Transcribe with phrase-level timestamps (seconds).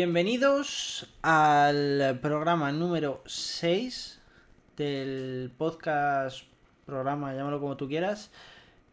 [0.00, 4.20] Bienvenidos al programa número 6
[4.76, 6.44] del podcast,
[6.86, 8.30] programa, llámalo como tú quieras.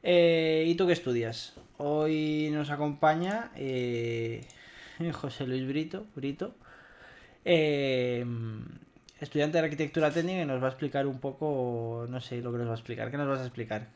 [0.02, 1.54] Eh, ¿Y tú qué estudias?
[1.78, 4.48] Hoy nos acompaña eh,
[5.14, 6.56] José Luis Brito, Brito
[7.46, 8.26] eh,
[9.20, 12.58] estudiante de arquitectura técnica y nos va a explicar un poco, no sé lo que
[12.58, 13.12] nos va a explicar.
[13.12, 13.90] ¿Qué nos vas a explicar?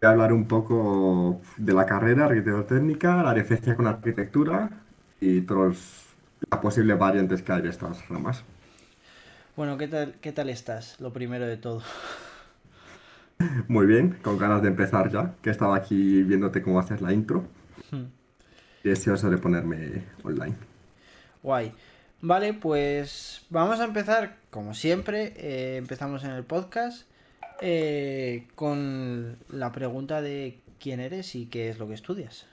[0.00, 4.86] Voy a hablar un poco de la carrera, arquitectura técnica, la diferencia con arquitectura
[5.20, 6.06] y todas
[6.50, 8.44] las posibles variantes que hay de estas ramas.
[9.56, 11.00] Bueno, ¿qué tal, ¿qué tal estás?
[11.00, 11.82] Lo primero de todo.
[13.68, 17.44] Muy bien, con ganas de empezar ya, que estaba aquí viéndote cómo haces la intro.
[17.90, 18.04] Hmm.
[18.82, 20.54] Deseoso de ponerme online.
[21.42, 21.72] Guay.
[22.22, 27.06] Vale, pues vamos a empezar, como siempre, eh, empezamos en el podcast
[27.62, 32.46] eh, con la pregunta de quién eres y qué es lo que estudias.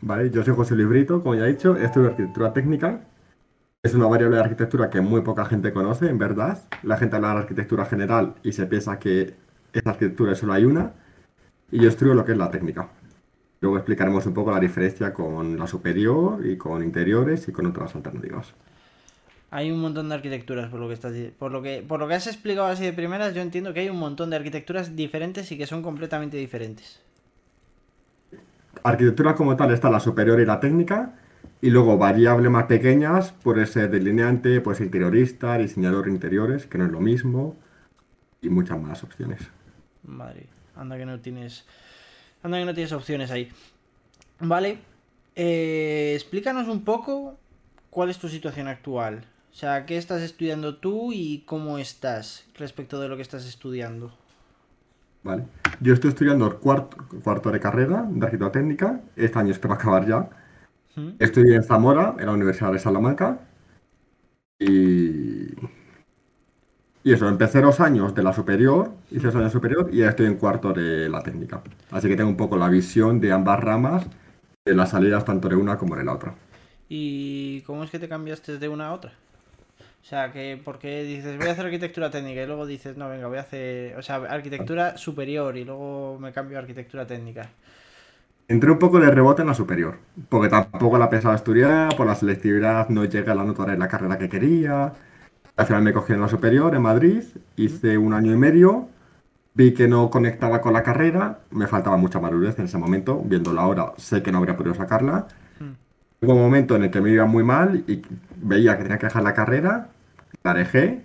[0.00, 3.00] Vale, yo soy José Librito, como ya he dicho, estudio arquitectura técnica.
[3.82, 6.62] Es una variable de arquitectura que muy poca gente conoce, en verdad.
[6.82, 9.34] La gente habla de arquitectura general y se piensa que
[9.72, 10.92] esa arquitectura solo hay una.
[11.70, 12.88] Y yo estudio lo que es la técnica.
[13.60, 17.94] Luego explicaremos un poco la diferencia con la superior y con interiores y con otras
[17.94, 18.54] alternativas.
[19.50, 22.14] Hay un montón de arquitecturas por lo que estás por lo que por lo que
[22.14, 25.56] has explicado así de primeras, yo entiendo que hay un montón de arquitecturas diferentes y
[25.56, 27.00] que son completamente diferentes.
[28.82, 31.14] Arquitectura como tal está la superior y la técnica
[31.60, 36.78] y luego variables más pequeñas puede ser delineante, puede ser interiorista, diseñador de interiores, que
[36.78, 37.56] no es lo mismo
[38.40, 39.40] y muchas más opciones.
[40.04, 40.46] Madre,
[40.76, 41.66] anda que no tienes
[42.42, 43.48] anda que no tienes opciones ahí.
[44.38, 44.78] Vale,
[45.34, 47.36] eh, explícanos un poco
[47.90, 49.24] cuál es tu situación actual.
[49.50, 54.12] O sea, ¿qué estás estudiando tú y cómo estás respecto de lo que estás estudiando?
[55.22, 55.44] Vale.
[55.80, 59.00] Yo estoy estudiando el cuarto, cuarto de carrera de arquitectura técnica.
[59.14, 60.28] Este año espero acabar ya.
[61.18, 63.40] Estoy en Zamora, en la Universidad de Salamanca.
[64.58, 65.54] Y.
[67.04, 70.26] Y eso, empecé dos años de la superior, hice dos años superior y ya estoy
[70.26, 71.62] en cuarto de la técnica.
[71.92, 74.06] Así que tengo un poco la visión de ambas ramas,
[74.64, 76.34] de las salidas tanto de una como de la otra.
[76.88, 79.12] ¿Y cómo es que te cambiaste de una a otra?
[80.06, 83.26] O sea, que porque dices voy a hacer arquitectura técnica y luego dices no, venga,
[83.26, 87.48] voy a hacer, o sea, arquitectura superior y luego me cambio a arquitectura técnica.
[88.46, 92.14] Entré un poco de rebote en la superior, porque tampoco la pensaba estudiar, por la
[92.14, 94.92] selectividad no llegué a la nota de la carrera que quería.
[95.56, 97.24] Al final me cogí en la superior en Madrid,
[97.56, 98.88] hice un año y medio,
[99.54, 103.52] vi que no conectaba con la carrera, me faltaba mucha madurez en ese momento, viendo
[103.52, 105.26] la hora sé que no habría podido sacarla.
[106.20, 108.02] Hubo un momento en el que me iba muy mal y
[108.36, 109.88] veía que tenía que dejar la carrera,
[110.46, 111.00] la dejé,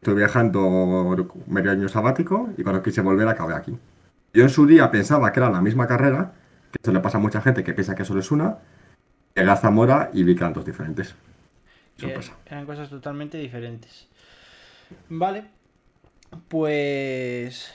[0.00, 3.76] estoy viajando medio año sabático y cuando quise volver acabé aquí.
[4.32, 6.32] Yo en su día pensaba que era la misma carrera,
[6.72, 8.58] que eso le pasa a mucha gente que piensa que solo es una,
[9.34, 11.14] llegué a Zamora y vi dos diferentes.
[12.14, 12.32] Pasa.
[12.46, 14.08] eran cosas totalmente diferentes.
[15.10, 15.44] Vale,
[16.48, 17.70] pues...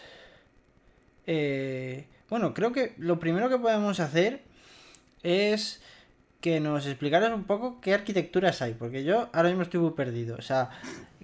[1.28, 4.42] eh, bueno, creo que lo primero que podemos hacer
[5.22, 5.84] es
[6.46, 10.34] que nos explicaras un poco qué arquitecturas hay, porque yo ahora mismo estoy muy perdido.
[10.38, 10.62] O sea,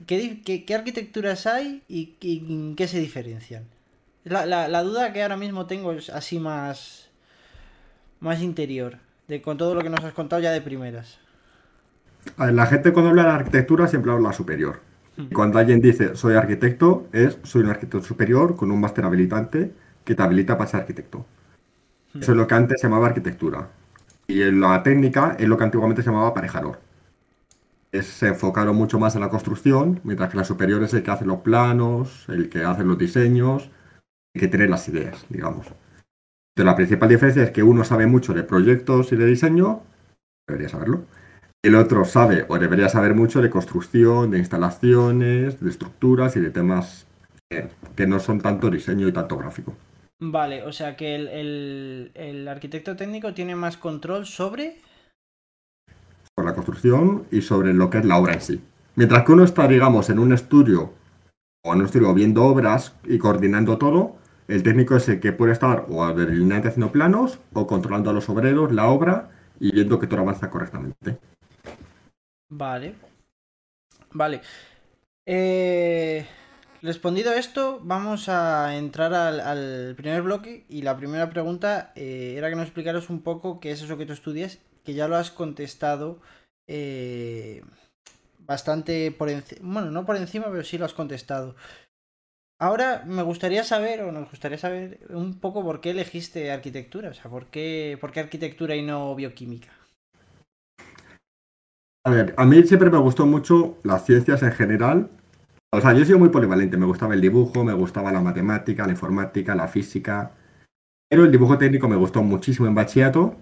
[0.08, 1.68] ¿qué, qué- qué arquitecturas hay
[1.98, 3.64] y, en qué se diferencian?
[4.34, 7.10] La, la- la duda que ahora mismo tengo es así más,
[8.22, 11.20] más interior, de, con todo lo que nos has contado ya de primeras.
[12.38, 14.80] A ver, La gente cuando habla de arquitectura siempre habla superior.
[15.34, 20.16] Cuando alguien dice soy arquitecto, es soy un arquitecto superior con un máster habilitante que
[20.16, 21.26] te habilita para ser arquitecto.
[22.22, 23.70] Eso es lo que antes se llamaba arquitectura.
[24.32, 26.80] Y en la técnica es lo que antiguamente se llamaba aparejador.
[27.92, 31.12] Es, se enfocaron mucho más en la construcción, mientras que la superior es el que
[31.12, 33.70] hace los planos, el que hace los diseños,
[34.34, 35.68] el que tiene las ideas, digamos.
[35.68, 39.82] Entonces, la principal diferencia es que uno sabe mucho de proyectos y de diseño,
[40.48, 41.04] debería saberlo,
[41.62, 46.52] el otro sabe o debería saber mucho de construcción, de instalaciones, de estructuras y de
[46.52, 47.06] temas
[47.50, 49.76] eh, que no son tanto diseño y tanto gráfico.
[50.24, 54.76] Vale, o sea que el, el- el arquitecto técnico tiene más control sobre...
[56.36, 58.62] Sobre la construcción y sobre lo que es la obra en sí.
[58.96, 60.94] Mientras que uno está, digamos, en un estudio
[61.66, 64.16] o en un estudio viendo obras y coordinando todo,
[64.48, 68.30] el técnico es el que puede estar o delineante haciendo planos o controlando a los
[68.30, 69.30] obreros, la obra
[69.60, 71.18] y viendo que todo avanza correctamente.
[72.50, 72.96] Vale.
[74.14, 74.42] Vale.
[75.26, 76.26] Eh,
[76.82, 82.56] respondido esto, vamos a entrar al, primer bloque y la primera pregunta eh, era que
[82.56, 86.20] nos explicaras un poco qué es eso que tú estudias, que ya lo has contestado
[86.68, 87.64] eh,
[88.40, 91.56] bastante por encima, bueno, no por encima, pero sí lo has contestado.
[92.60, 97.14] Ahora me gustaría saber, o nos gustaría saber un poco por qué elegiste arquitectura, o
[97.14, 99.70] sea, por qué, por qué arquitectura y no bioquímica.
[102.04, 105.10] A ver, a mí siempre me gustó mucho las ciencias en general.
[105.74, 106.78] O sea, yo he sido muy polivalente.
[106.78, 110.32] Me gustaba el dibujo, me gustaba la matemática, la informática, la física.
[111.10, 113.38] Pero el dibujo técnico me gustó muchísimo en bachillerato.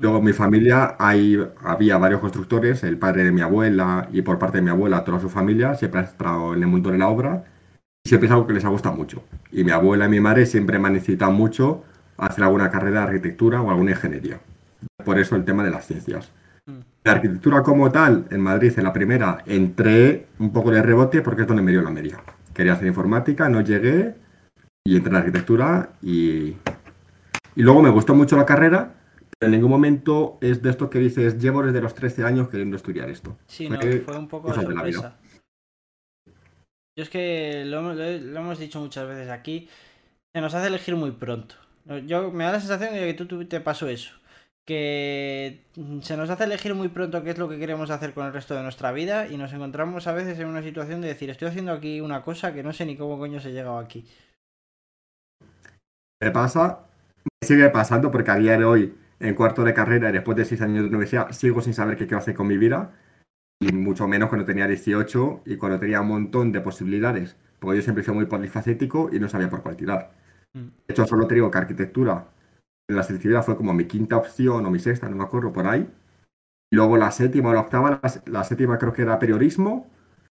[0.00, 4.38] Luego en mi familia hay, había varios constructores, el padre de mi abuela y por
[4.38, 7.08] parte de mi abuela toda su familia siempre ha estado en el mundo de la
[7.08, 7.44] obra
[8.04, 9.24] y siempre es algo que les ha gustado mucho.
[9.50, 11.82] Y mi abuela y mi madre siempre me han necesitado mucho
[12.16, 14.38] hacer alguna carrera de arquitectura o alguna ingeniería.
[15.04, 16.30] Por eso el tema de las ciencias.
[17.08, 21.40] La arquitectura como tal, en Madrid, en la primera, entré un poco de rebote porque
[21.40, 22.20] es donde me dio la media.
[22.52, 24.14] Quería hacer informática, no llegué
[24.84, 26.48] y entré en arquitectura y,
[27.56, 28.92] y luego me gustó mucho la carrera,
[29.38, 32.76] pero en ningún momento es de esto que dices, llevo desde los 13 años queriendo
[32.76, 33.38] estudiar esto.
[33.46, 35.16] Sí, no, Fue un poco de la sorpresa.
[36.94, 39.70] Yo es que lo hemos dicho muchas veces aquí,
[40.34, 41.54] se nos hace elegir muy pronto.
[42.04, 44.12] Yo me da la sensación de que tú, tú te pasó eso,
[44.68, 45.64] que
[46.02, 48.54] se nos hace elegir muy pronto qué es lo que queremos hacer con el resto
[48.54, 51.72] de nuestra vida y nos encontramos a veces en una situación de decir, estoy haciendo
[51.72, 54.06] aquí una cosa que no sé ni cómo coño se he llegado aquí.
[56.20, 56.80] Me pasa,
[57.24, 60.44] me sigue pasando porque a día de hoy, en cuarto de carrera y después de
[60.44, 62.92] 6 años de universidad, sigo sin saber qué quiero hacer con mi vida.
[63.62, 67.36] Y mucho menos cuando tenía 18 y cuando tenía un montón de posibilidades.
[67.58, 70.10] Porque yo siempre sido muy polifacético y no sabía por cuál tirar.
[70.52, 70.66] Mm.
[70.86, 72.26] De hecho, solo te digo que arquitectura
[72.88, 75.88] la selectividad fue como mi quinta opción o mi sexta, no me acuerdo, por ahí.
[76.70, 79.88] Luego la séptima o la octava, la, la séptima creo que era periodismo,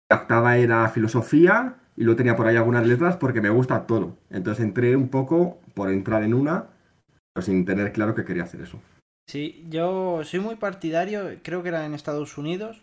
[0.10, 4.18] la octava era filosofía y luego tenía por ahí algunas letras porque me gusta todo.
[4.30, 6.68] Entonces entré un poco por entrar en una,
[7.34, 8.80] pero sin tener claro que quería hacer eso.
[9.28, 12.82] Sí, yo soy muy partidario, creo que era en Estados Unidos,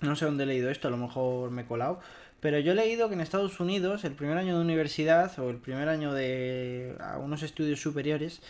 [0.00, 2.00] no sé dónde he leído esto, a lo mejor me he colado,
[2.40, 5.58] pero yo he leído que en Estados Unidos el primer año de universidad o el
[5.58, 8.40] primer año de unos estudios superiores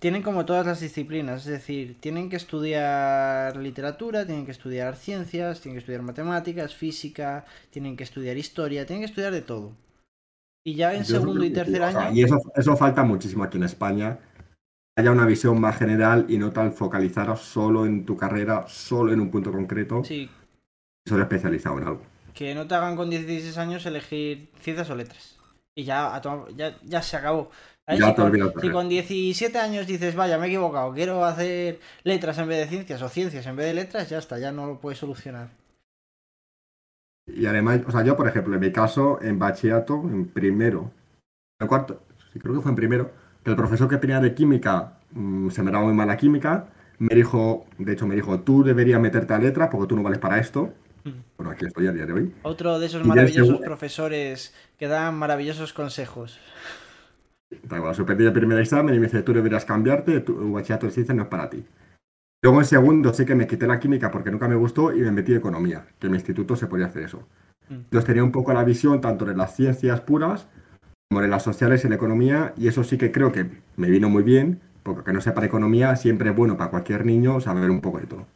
[0.00, 5.60] tienen como todas las disciplinas, es decir, tienen que estudiar literatura, tienen que estudiar ciencias,
[5.60, 9.72] tienen que estudiar matemáticas, física, tienen que estudiar historia, tienen que estudiar de todo.
[10.64, 12.16] Y ya en Yo segundo y tercer o sea, año...
[12.16, 14.18] Y eso, eso falta muchísimo aquí en España.
[14.98, 19.20] Haya una visión más general y no tan focalizada solo en tu carrera, solo en
[19.20, 20.28] un punto concreto, Sí,
[21.06, 22.02] solo especializado en algo.
[22.34, 25.36] que no te hagan con 16 años elegir ciencias o letras.
[25.74, 27.50] Y ya, a tomar- ya, ya se acabó.
[27.86, 28.00] ¿Sabes?
[28.00, 31.80] Ya Si, te con, si con 17 años dices, vaya, me he equivocado, quiero hacer
[32.04, 34.66] letras en vez de ciencias o ciencias en vez de letras, ya está, ya no
[34.66, 35.48] lo puedes solucionar.
[37.26, 40.90] Y además, o sea, yo, por ejemplo, en mi caso, en bachillerato, en primero,
[41.58, 43.10] en cuarto, sí, creo que fue en primero,
[43.44, 46.68] que el profesor que tenía de química mm, se me daba muy mal la química,
[46.98, 50.18] me dijo, de hecho, me dijo, tú deberías meterte a letras porque tú no vales
[50.18, 50.74] para esto.
[51.04, 51.10] Mm.
[51.38, 52.34] Bueno, aquí estoy a día de hoy.
[52.42, 56.38] Otro de esos maravillosos profesores que dan maravillosos consejos.
[57.50, 61.16] Igual, suspendí el primer examen y me dice, tú deberías cambiarte, tu bachillerato de ciencias
[61.16, 61.64] no es para ti.
[62.42, 65.10] Luego en segundo sí que me quité la química porque nunca me gustó y me
[65.10, 67.28] metí en economía, que en mi instituto se podía hacer eso.
[67.68, 67.74] Mm.
[67.74, 70.48] Entonces tenía un poco la visión tanto de las ciencias puras
[71.10, 74.08] como de las sociales y la economía y eso sí que creo que me vino
[74.08, 77.70] muy bien, porque que no sepa de economía siempre es bueno para cualquier niño saber
[77.70, 78.26] un poco de todo.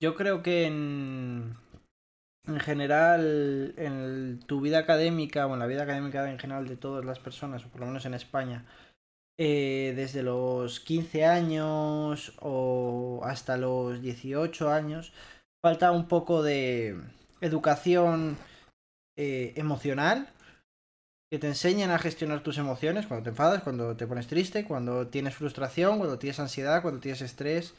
[0.00, 1.54] Yo creo que en,
[2.46, 7.04] en general, en tu vida académica o en la vida académica en general de todas
[7.04, 8.64] las personas, o por lo menos en España,
[9.38, 15.12] eh, desde los 15 años o hasta los 18 años,
[15.62, 17.00] falta un poco de
[17.40, 18.36] educación
[19.16, 20.28] eh, emocional,
[21.30, 25.08] que te enseñen a gestionar tus emociones cuando te enfadas, cuando te pones triste, cuando
[25.08, 27.74] tienes frustración, cuando tienes ansiedad, cuando tienes estrés,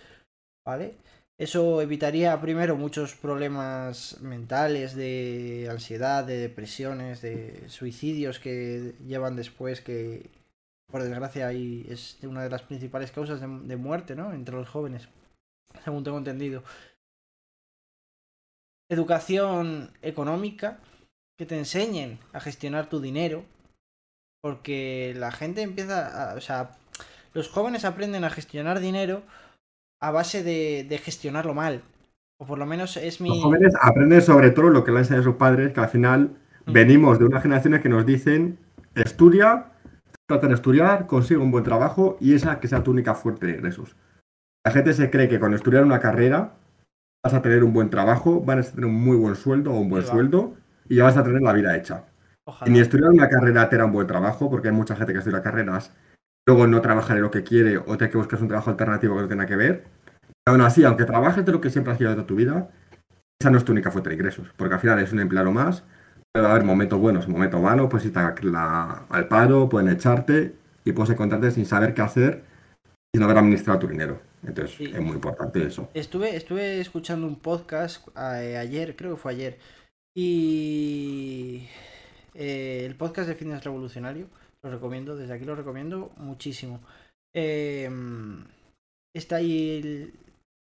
[0.66, 0.96] ¿vale?
[1.38, 9.82] Eso evitaría primero muchos problemas mentales de ansiedad, de depresiones, de suicidios que llevan después,
[9.82, 10.30] que
[10.90, 14.32] por desgracia ahí es una de las principales causas de, muerte, ¿no?
[14.32, 15.10] Entre los jóvenes,
[15.84, 16.64] según tengo entendido.
[18.90, 20.80] Educación económica,
[21.38, 23.44] que te enseñen a gestionar tu dinero,
[24.42, 26.78] porque la gente empieza a, o sea,
[27.34, 29.24] los jóvenes aprenden a gestionar dinero
[30.08, 31.82] a base de, de gestionarlo mal.
[32.38, 33.30] O por lo menos es mi...
[33.30, 36.74] Los jóvenes aprenden sobre todo lo que le enseñan sus padres, que al final Mm.
[36.74, 38.58] venimos de unas generaciones que nos dicen,
[38.96, 39.68] estudia,
[40.28, 43.54] trata de estudiar, consigue un buen trabajo y esa que sea tu única fuente de
[43.54, 43.96] ingresos.
[44.66, 46.54] La gente se cree que con estudiar una carrera
[47.24, 49.90] vas a tener un buen trabajo, vas a tener un muy buen sueldo o un
[49.90, 50.56] buen Sí, sueldo
[50.90, 52.06] y ya vas a tener la vida hecha.
[52.66, 55.20] Y ni estudiar una carrera te da un buen trabajo, porque hay mucha gente que
[55.20, 55.92] estudia carreras,
[56.48, 59.22] luego no trabaja en lo que quiere o te que buscas un trabajo alternativo que
[59.22, 59.84] no tenga que ver.
[60.48, 62.70] Aún así, aunque trabajes de lo que siempre has querido de tu vida,
[63.42, 65.84] esa no es tu única fuente de ingresos, porque al final es un empleado más.
[66.34, 71.10] Puede haber momentos buenos, momentos malos, pues a la- al paro, pueden echarte y puedes
[71.12, 72.44] encontrarte sin saber qué hacer,
[73.14, 74.20] sin haber administrado tu dinero.
[74.46, 74.86] Entonces Sí.
[74.86, 75.90] es muy importante eso.
[75.96, 79.58] Estuve, estuve escuchando un podcast eh, ayer, creo que fue ayer,
[80.16, 81.68] y
[82.36, 84.28] eh, el podcast de Fitness Revolucionario,
[84.64, 86.82] lo recomiendo, desde aquí lo recomiendo muchísimo.
[87.34, 87.90] Eh,
[89.16, 90.14] está ahí el,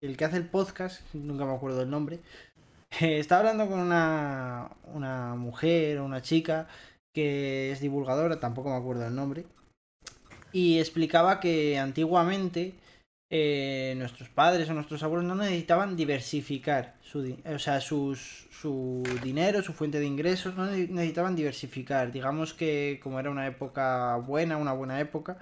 [0.07, 2.21] el que hace el podcast, nunca me acuerdo del nombre,
[3.01, 6.69] eh, está hablando con una, una mujer o una chica
[7.15, 9.47] que es divulgadora, tampoco me acuerdo del nombre,
[10.53, 12.75] y explicaba que antiguamente
[13.31, 19.63] eh, nuestros padres o nuestros abuelos no necesitaban diversificar su, o sea, sus, su dinero,
[19.63, 22.13] su fuente de ingresos, no ne- necesitaban diversificar.
[22.13, 25.39] Digamos que como era una época buena, una buena época,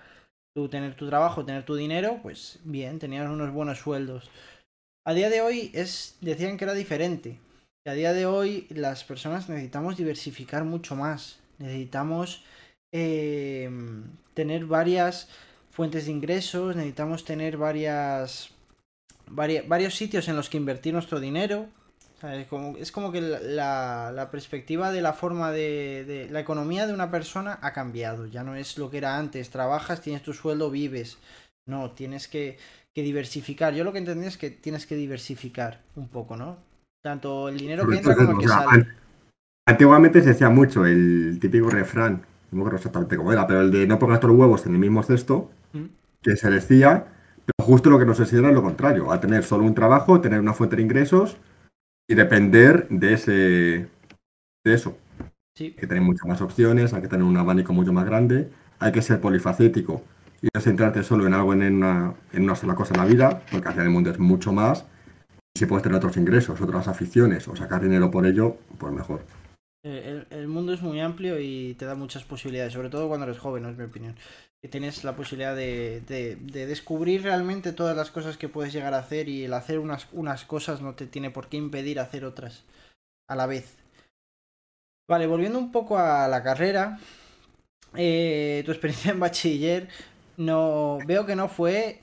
[0.56, 4.30] tú tener tu trabajo, tener tu dinero, pues bien, tenías unos buenos sueldos.
[5.06, 7.38] A día de hoy es, decían que era diferente.
[7.87, 11.38] A día de hoy las personas necesitamos diversificar mucho más.
[11.58, 12.42] Necesitamos
[12.92, 13.68] eh,
[14.32, 15.28] tener varias
[15.70, 18.50] fuentes de ingresos, necesitamos tener varias,
[19.26, 21.68] varia- varios sitios en los que invertir nuestro dinero.
[22.20, 22.46] ¿sabes?
[22.46, 27.11] Como, es como que la, la- perspectiva de la forma de- La economía de una
[27.11, 28.25] persona ha cambiado.
[28.26, 29.50] Ya no es lo que era antes.
[29.50, 31.18] Trabajas, tienes tu sueldo, vives.
[31.66, 32.56] No, tienes que,
[32.94, 33.74] que diversificar.
[33.74, 36.58] Yo lo que entendí es que tienes que diversificar un poco, ¿no?
[37.02, 38.66] Tanto el dinero que entra como el que sale.
[38.70, 38.88] an-
[39.66, 43.70] Antiguamente se decía mucho el típico refrán, no me acuerdo exactamente cómo era, pero el
[43.70, 45.84] de no pongas todos los huevos en el mismo cesto, ¿Mm?
[46.22, 47.06] que se decía,
[47.46, 50.38] pero justo lo que nos enseña es lo contrario, a tener solo un trabajo, tener
[50.38, 51.38] una fuente de ingresos
[52.06, 54.98] y depender de ese de eso.
[55.56, 55.64] Sí.
[55.66, 58.92] Hay que tener muchas más opciones, hay que tener un abanico mucho más grande, hay
[58.92, 60.02] que ser polifacético
[60.44, 63.42] y no centrarte solo en algo en una, en una sola cosa en la vida,
[63.50, 64.84] porque al el mundo es mucho más.
[65.56, 69.24] Y si puedes tener otros ingresos, otras aficiones o sacar dinero por ello, pues mejor.
[69.86, 73.38] Eh, El, mundo es muy amplio y te da muchas posibilidades, sobre todo cuando eres
[73.38, 74.16] joven, es mi opinión.
[74.62, 78.92] Que tienes la posibilidad de, de- de descubrir realmente todas las cosas que puedes llegar
[78.92, 82.26] a hacer y el hacer unas, unas cosas no te tiene por qué impedir hacer
[82.26, 82.64] otras
[83.30, 83.78] a la vez.
[85.08, 86.98] Vale, volviendo un poco a la carrera,
[87.94, 89.88] eh, tu experiencia en bachiller
[90.36, 92.02] no veo que no fue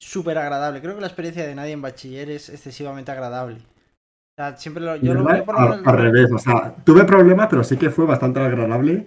[0.00, 0.80] súper agradable.
[0.80, 3.56] Creo que la experiencia de nadie en bachiller es excesivamente agradable.
[3.56, 7.48] O sea, siempre lo, yo, lo, yo por al, al revés, o sea, tuve problemas,
[7.50, 9.06] pero sí que fue bastante agradable.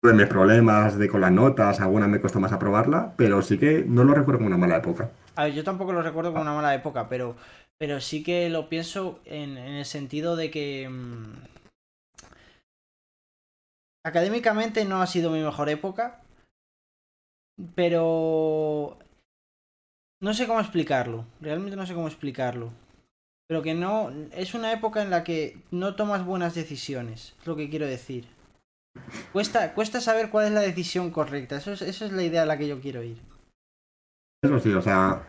[0.00, 3.84] Tuve mis problemas de con las notas, alguna me costó más aprobarla, pero sí que
[3.86, 5.10] no lo recuerdo como una mala época.
[5.34, 7.34] A ver, yo tampoco lo recuerdo como una mala época, pero,
[7.78, 11.32] pero sí que lo pienso en, en el sentido de que mm,
[14.06, 16.20] académicamente no ha sido mi mejor época,
[17.74, 18.98] pero
[20.20, 22.70] no sé cómo explicarlo, realmente no sé cómo explicarlo.
[23.48, 27.56] Pero que no, es una época en la que no tomas buenas decisiones, es lo
[27.56, 28.26] que quiero decir.
[29.32, 32.46] Cuesta, cuesta saber cuál es la decisión correcta, eso es, eso es la idea a
[32.46, 33.18] la que yo quiero ir.
[34.42, 35.22] Eso sí, o sea,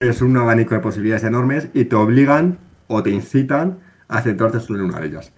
[0.00, 4.80] es un abanico de posibilidades enormes y te obligan o te incitan a centrarte solo
[4.80, 5.32] en una de ellas.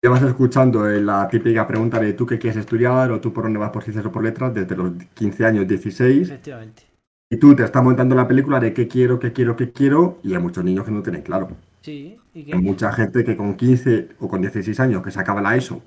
[0.00, 3.58] Llevas escuchando eh, la típica pregunta de tú qué quieres estudiar o tú por dónde
[3.58, 6.84] vas por ciencias o por letras desde los 15 años, 16, Efectivamente.
[7.28, 10.34] y tú te estás montando la película de qué quiero, qué quiero, qué quiero, y
[10.34, 11.48] hay muchos niños que no tienen claro.
[11.80, 12.52] Sí, y que...
[12.52, 15.82] Hay mucha gente que con 15 o con 16 años que se acaba la ESO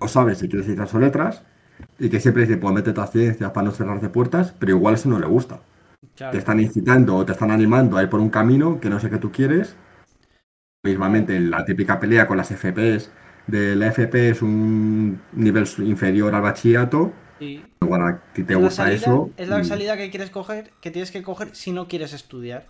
[0.00, 1.42] no sabe si quiere ciencias o letras
[1.98, 5.10] y que siempre dice, pues métete a ciencias para no cerrarte puertas, pero igual eso
[5.10, 5.60] no le gusta.
[6.16, 6.32] Claro.
[6.32, 9.10] Te están incitando o te están animando a ir por un camino que no sé
[9.10, 9.76] qué tú quieres.
[10.82, 13.10] Mismamente en la típica pelea con las FPs,
[13.46, 17.64] de la FP es un nivel inferior al bachillerato, Sí.
[17.80, 19.30] igual a ti te es la gusta salida, eso.
[19.36, 22.66] es la salida que quieres coger, que tienes que coger si no quieres estudiar.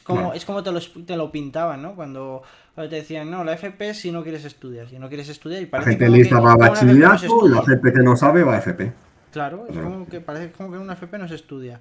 [0.00, 0.34] Es como, Claro.
[0.34, 1.94] es como te, lo, te lo pintaban, ¿no?
[1.96, 2.42] Cuando
[2.76, 4.88] te decían, no, la FP es si no quieres estudiar.
[4.88, 6.70] Si no quieres estudiar, y La parece gente como que- lista va a FP no
[7.10, 8.92] bachillerato y la gente que no sabe va a FP.
[9.32, 11.80] Claro, es como que parece como que en una FP no se estudia.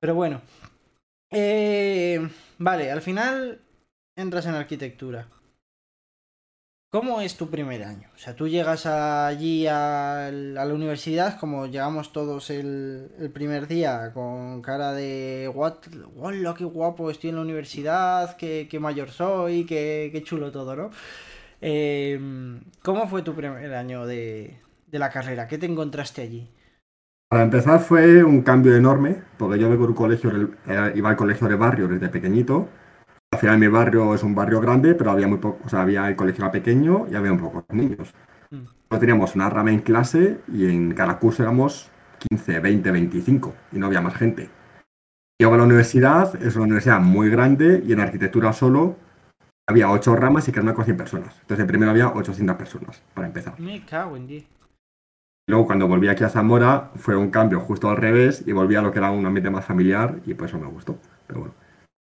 [0.00, 0.40] Pero bueno.
[1.32, 2.28] Eh,
[2.58, 3.60] vale, al final
[4.18, 5.26] entras en arquitectura.
[6.92, 8.08] ¿Cómo es tu primer año?
[8.16, 14.10] O sea, tú llegas allí al- a la universidad, como llegamos todos el, primer día,
[14.12, 15.74] con cara de, what,
[16.16, 20.90] hola, qué guapo estoy en la universidad, qué, mayor soy, qué, chulo todo, ¿no?
[21.60, 22.18] Eh,
[22.82, 24.58] ¿Cómo fue tu primer año de,
[24.98, 25.46] la carrera?
[25.46, 26.50] ¿Qué te encontraste allí?
[27.28, 29.86] Para empezar fue un cambio enorme, porque yo vengo
[30.66, 32.68] era- iba al colegio de barrio desde pequeñito.
[33.40, 36.06] Al final mi barrio es un barrio grande, pero había muy poco, o sea, había
[36.06, 38.12] el colegio era pequeño y había un pocos niños.
[38.50, 38.64] Mm.
[38.86, 41.90] Solo teníamos una rama en clase y en cada curso éramos
[42.28, 44.50] 15, 20, 25 y no había más gente.
[45.38, 48.96] Llego a la universidad, es una universidad muy grande y en arquitectura solo
[49.66, 51.34] había 8 ramas y cada una con 100 personas.
[51.40, 53.58] Entonces primero había 800 personas para empezar.
[53.58, 54.44] Me cago en 10.
[55.48, 58.82] Luego cuando volví aquí a Zamora fue un cambio justo al revés y volví a
[58.82, 60.98] lo que era un ambiente más familiar y por eso me gustó.
[61.26, 61.59] Pero bueno.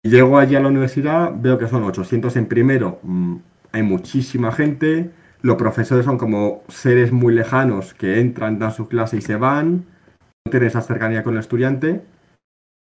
[0.03, 3.35] Llego allí a la universidad, veo que son 800 en primero, mm,
[3.71, 9.17] hay muchísima gente, los profesores son como seres muy lejanos que entran, dan su clase
[9.17, 9.85] y se van,
[10.45, 12.01] no tienen esa cercanía con el estudiante.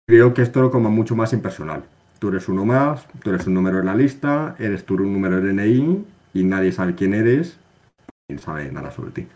[0.10, 1.84] Veo que esto es como mucho más impersonal.
[2.20, 5.42] Tú eres uno más, tú eres un número en la lista, eres tú un número
[5.42, 7.60] de DNI y nadie sabe quién eres,
[8.30, 9.28] ni sabe nada sobre ti.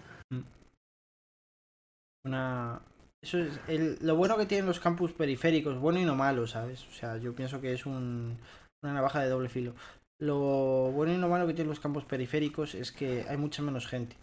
[2.24, 2.80] Una,
[3.22, 3.38] eso
[3.68, 6.88] es lo bueno que tienen los campus periféricos, bueno y no malo, ¿sabes?
[6.88, 8.40] O sea, yo pienso que es un,
[8.82, 9.76] una navaja de doble filo.
[10.20, 13.88] Lo bueno y lo malo que tienen los campus periféricos es que hay mucha menos
[13.88, 14.16] gente.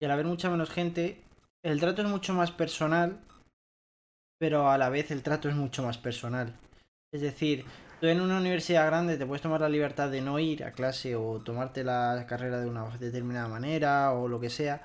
[0.00, 1.22] Y al haber mucha menos gente,
[1.64, 3.20] el trato es mucho más personal,
[4.38, 6.52] pero a la vez el trato es mucho más personal.
[7.12, 7.64] Es decir,
[8.00, 11.14] tú en una universidad grande te puedes tomar la libertad de no ir a clase
[11.14, 14.82] o tomarte la carrera de una determinada manera o lo que sea,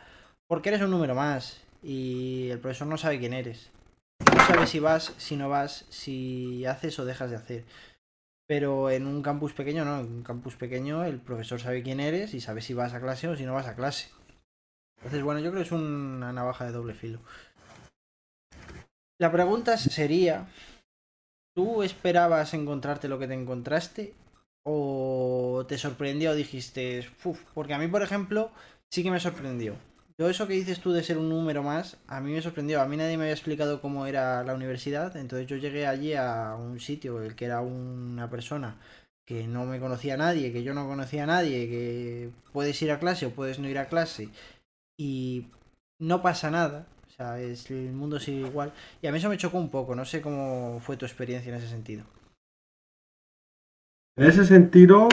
[0.48, 3.72] porque eres un número más y el profesor no sabe quién eres.
[4.20, 7.64] No sabe si vas, si no vas, si haces o dejas de hacer.
[8.46, 12.34] Pero en un campus pequeño no, en un campus pequeño el profesor sabe quién eres
[12.34, 14.10] y sabe si vas a clase o si no vas a clase.
[14.98, 17.22] Entonces, bueno, yo creo que es una navaja de doble filo.
[19.18, 20.50] La pregunta sería,
[21.56, 24.14] ¿tú esperabas encontrarte lo que te encontraste?
[24.64, 28.52] ¿O te sorprendió o dijiste, Uf, porque a mí, por ejemplo,
[28.92, 29.76] sí que me sorprendió.
[30.20, 32.82] Yo eso que dices tú de ser un número más, a mí me sorprendió.
[32.82, 36.56] A mí nadie me había explicado cómo era la universidad, entonces yo llegué allí a
[36.56, 38.78] un sitio, el que era una persona
[39.28, 42.92] que no me conocía a nadie, que yo no conocía a nadie, que puedes ir
[42.92, 44.30] a clase o puedes no ir a clase
[44.98, 45.48] y
[46.00, 46.88] no pasa nada.
[47.06, 48.74] O sea, es, el mundo sigue igual.
[49.02, 49.96] Y a mí eso me chocó un poco.
[49.96, 52.06] No sé cómo fue tu experiencia en ese sentido.
[54.16, 55.10] En ese sentido,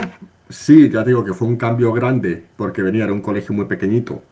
[0.49, 4.23] sí, ya digo que fue un cambio grande, porque venía de un colegio muy pequeñito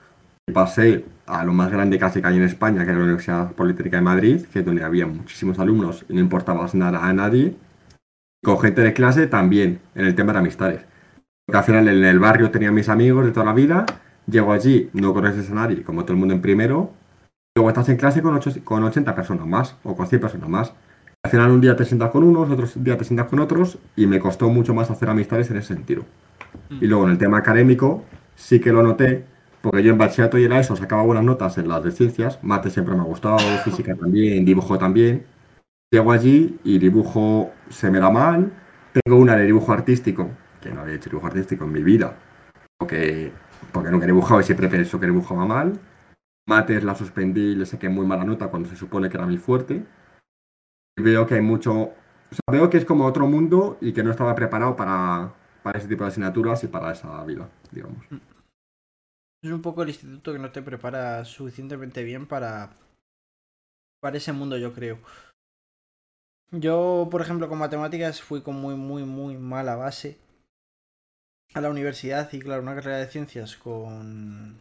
[0.52, 3.98] pasé a lo más grande casi que hay en España, que era la Universidad Politécnica
[3.98, 7.56] de Madrid, que es donde había muchísimos alumnos y no importaba nada a nadie.
[8.44, 10.86] Con gente de clase también, en el tema de amistades.
[11.46, 13.86] Porque al final en el barrio tenía mis amigos de toda la vida,
[14.28, 16.92] llego allí, no conoces a nadie, como todo el mundo en primero,
[17.56, 20.74] luego estás en clase con, con 80 personas más o con 100 personas más.
[21.24, 24.08] Al final un día te sientas con unos, otro día te sientas con otros y
[24.08, 26.04] me costó mucho más hacer amistades en ese sentido.
[26.82, 28.04] Y luego en el tema académico
[28.36, 29.26] sí que lo noté,
[29.64, 32.70] porque yo en bachillerato y en ESO sacaba buenas notas en las de ciencias, mate
[32.70, 35.26] siempre me ha gustado, física también, dibujo también.
[35.90, 38.52] Llego allí y dibujo se me da mal.
[38.92, 40.30] Tengo una de dibujo artístico,
[40.62, 42.18] que no había hecho dibujo artístico en mi vida,
[42.78, 43.32] porque,
[43.72, 45.80] porque nunca he dibujado y siempre pensé que dibujaba mal.
[46.46, 49.38] Mates la suspendí y le saqué muy mala nota cuando se supone que era mi
[49.38, 49.86] fuerte.
[50.98, 51.74] Y veo que hay mucho.
[51.74, 55.32] O sea, veo que es como otro mundo y que no estaba preparado para,
[55.64, 58.06] para ese tipo de asignaturas y para esa vida, digamos.
[59.44, 62.72] Es un poco el instituto que no te prepara suficientemente bien para,
[64.00, 65.00] para ese mundo, yo creo.
[66.52, 70.18] Yo, por ejemplo, con matemáticas fui con muy, muy, muy mala base
[71.54, 74.58] a la universidad y, claro, una carrera de ciencias con,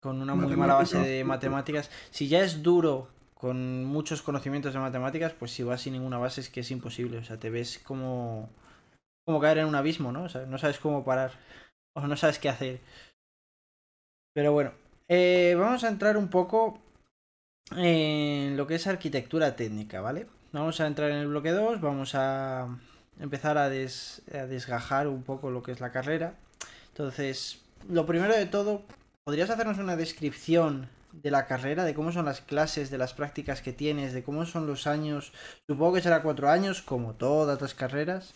[0.00, 1.90] con una muy mala base de matemáticas.
[2.10, 6.42] Si ya es duro con muchos conocimientos de matemáticas, pues si vas sin ninguna base
[6.42, 7.18] es que es imposible.
[7.18, 8.48] O sea, te ves como,
[9.24, 10.24] como caer en un abismo, ¿no?
[10.24, 11.32] O sea, no sabes cómo parar
[11.96, 12.80] o no sabes qué hacer.
[14.34, 14.72] Pero bueno,
[15.08, 16.78] eh, vamos a entrar un poco
[17.76, 20.26] en lo que es arquitectura técnica, ¿vale?
[20.52, 22.78] Vamos a entrar en el bloque 2, vamos a
[23.20, 26.34] empezar a, desgajar un poco lo que es la carrera.
[26.88, 28.82] Entonces, lo primero de todo,
[29.24, 33.62] ¿podrías hacernos una descripción de la carrera, de cómo son las clases, de las prácticas
[33.62, 35.32] que tienes, de cómo son los años?
[35.66, 38.34] Supongo que será cuatro años, como todas las carreras.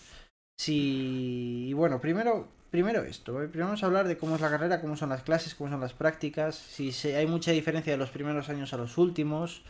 [0.58, 3.34] Sí, y bueno, primero, primero esto.
[3.34, 5.80] Primero vamos a hablar de cómo es la carrera, cómo son las clases, cómo son
[5.80, 9.64] las prácticas, si hay mucha diferencia de los primeros años a los últimos.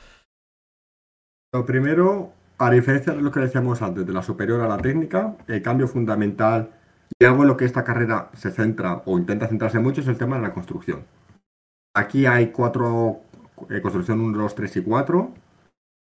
[1.52, 5.36] Lo primero, a diferencia de lo que decíamos antes, de la superior a la técnica,
[5.46, 6.70] el cambio fundamental
[7.18, 10.18] y algo en lo que esta carrera se centra o intenta centrarse mucho es el
[10.18, 11.04] tema de la construcción.
[11.94, 13.20] Aquí hay cuatro,
[13.70, 15.30] eh, construcción 1, 2, 3 y 4.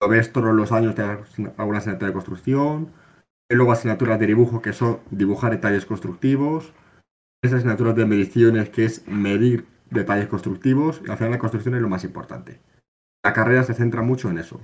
[0.01, 1.03] Lo ves todos los años de
[1.59, 2.93] alguna asignatura de construcción.
[3.51, 6.73] Y luego asignaturas de dibujo que son dibujar detalles constructivos
[7.43, 11.83] esas asignaturas de mediciones que es medir detalles constructivos y al final la construcción es
[11.83, 12.61] lo más importante.
[13.25, 14.61] La carrera se centra mucho en eso.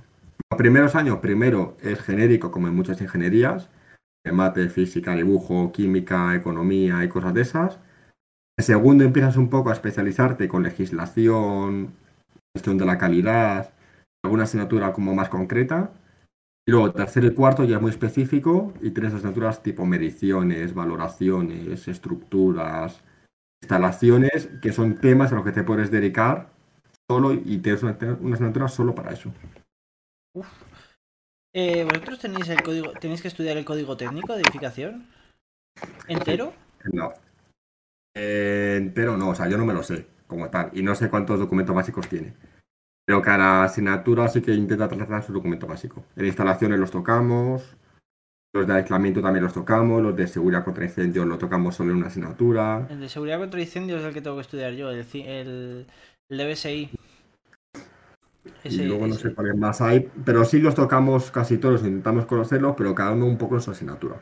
[0.49, 3.69] Los primeros años, primero es genérico como en muchas ingenierías,
[4.25, 7.79] en mate, física, dibujo, química, economía y cosas de esas.
[8.57, 11.93] En segundo empiezas un poco a especializarte con legislación,
[12.55, 13.73] gestión de la calidad,
[14.23, 15.91] alguna asignatura como más concreta.
[16.69, 21.87] Y luego, tercero y cuarto ya es muy específico y tienes asignaturas tipo mediciones, valoraciones,
[21.87, 23.01] estructuras,
[23.63, 26.51] instalaciones, que son temas a los que te puedes dedicar
[27.09, 27.97] solo y tienes una,
[28.33, 29.33] asignatura solo para eso.
[31.55, 35.07] Eh, ¿Vosotros tenéis el código, tenéis que estudiar el código técnico de edificación?
[36.07, 36.53] ¿Entero?
[36.93, 37.11] No.
[38.15, 40.69] Eh, entero no, o sea, yo no me lo sé como tal.
[40.73, 42.35] Y no sé cuántos documentos básicos tiene.
[43.09, 46.03] Pero cada asignatura sí que intenta tratar su documento básico.
[46.15, 47.75] En instalaciones los tocamos,
[48.53, 51.97] los de aislamiento también los tocamos, los de seguridad contra incendios lo tocamos solo en
[51.97, 52.85] una asignatura.
[52.87, 55.87] El de seguridad contra incendios es el que tengo que estudiar yo, el, el,
[56.29, 56.91] el de BSI.
[58.63, 62.75] y luego no sé cuáles más hay, pero sí los tocamos casi todos, intentamos conocerlos,
[62.77, 64.21] pero cada uno un poco en su asignatura,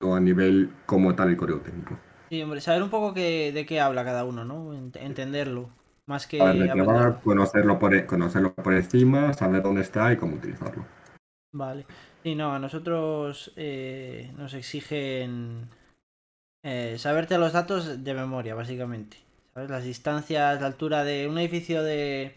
[0.00, 1.98] no a nivel como tal el código técnico.
[2.30, 4.74] Sí, hombre, saber un poco de qué habla cada uno, ¿no?
[4.74, 5.70] Entenderlo.
[6.08, 6.38] Más que.
[7.22, 10.86] conocerlo, por, e, conocerlo por encima, saber dónde está y cómo utilizarlo.
[11.52, 11.84] Vale.
[12.24, 15.68] Y no, a nosotros eh, nos exigen
[16.62, 19.18] eh, saberte los datos de memoria, básicamente.
[19.52, 19.68] ¿Sabes?
[19.68, 22.34] Las distancias, la altura de un edificio de,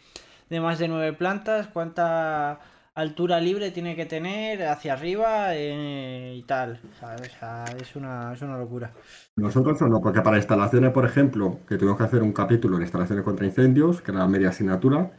[0.50, 2.60] de más de nueve plantas, cuánta
[3.02, 6.80] altura libre tiene que tener hacia arriba eh, y tal.
[7.80, 8.92] es, una, es una locura.
[9.36, 13.24] Nosotros no, porque para instalaciones, por ejemplo, que tuvimos que hacer un capítulo en instalaciones
[13.24, 15.12] contra incendios, que era la media asignatura,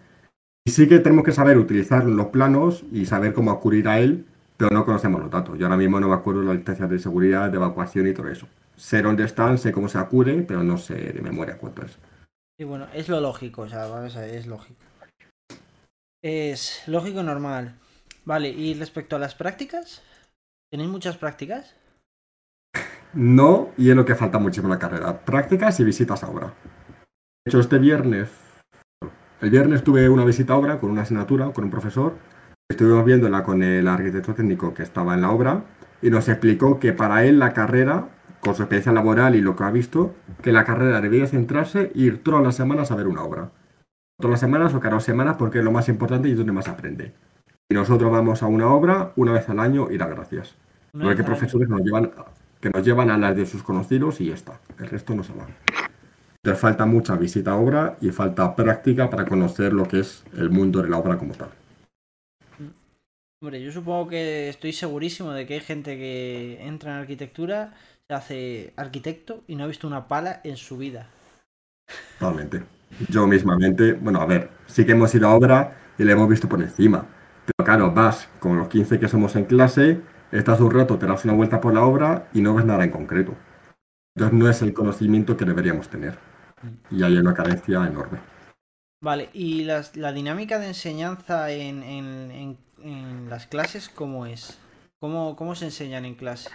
[0.65, 4.27] y sí que tenemos que saber utilizar los planos y saber cómo acudir a él,
[4.57, 5.59] pero no conocemos los datos.
[5.59, 8.47] Yo ahora mismo no me acuerdo las distancias de seguridad, de evacuación y todo eso.
[8.77, 11.99] Sé dónde están, sé cómo se acude, pero no sé de memoria cuánto es.
[12.59, 14.81] Y bueno, es lo lógico, o sea, es lógico.
[16.23, 17.75] Es lógico normal.
[18.25, 20.03] Vale, y respecto a las prácticas,
[20.71, 21.75] ¿tenéis muchas prácticas?
[23.13, 25.25] No, y es lo que falta muchísimo en la carrera.
[25.25, 26.55] Prácticas y visitas a obra.
[27.45, 28.29] De hecho, este viernes,
[29.41, 32.17] el viernes tuve una visita a obra con una asignatura, con un profesor.
[32.71, 35.65] Estuvimos viéndola con el arquitecto técnico que estaba en la obra
[36.01, 39.65] y nos explicó que para él la carrera, con su experiencia laboral y lo que
[39.65, 43.25] ha visto, que la carrera debía centrarse e ir todas las semanas a ver una
[43.25, 43.51] obra
[44.23, 46.53] todas las semanas o cada dos semanas porque es lo más importante y es donde
[46.53, 47.13] más aprende.
[47.69, 50.55] Y nosotros vamos a una obra una vez al año y da gracias.
[50.95, 52.13] No hay que profesores nos llevan,
[52.61, 54.61] que nos llevan a las de sus conocidos y ya está.
[54.79, 55.47] El resto no se va.
[56.37, 60.51] Entonces falta mucha visita a obra y falta práctica para conocer lo que es el
[60.51, 61.51] mundo de la obra como tal.
[63.41, 67.75] Hombre, yo supongo que estoy segurísimo de que hay gente que entra en arquitectura,
[68.07, 71.09] se hace arquitecto y no ha visto una pala en su vida.
[72.19, 72.63] Totalmente.
[73.09, 76.49] Yo mismamente, bueno, a ver, sí que hemos ido a obra y le hemos visto
[76.49, 77.07] por encima.
[77.45, 80.01] Pero claro, vas con los 15 que somos en clase,
[80.31, 82.91] estás un rato, te das una vuelta por la obra y no ves nada en
[82.91, 83.35] concreto.
[84.15, 86.19] Entonces no es el conocimiento que deberíamos tener.
[86.91, 88.19] Y hay una carencia enorme.
[89.01, 94.61] Vale, ¿y la dinámica de enseñanza en, en, las clases cómo es?
[95.01, 96.51] ¿Cómo, ¿Cómo se enseñan en clase?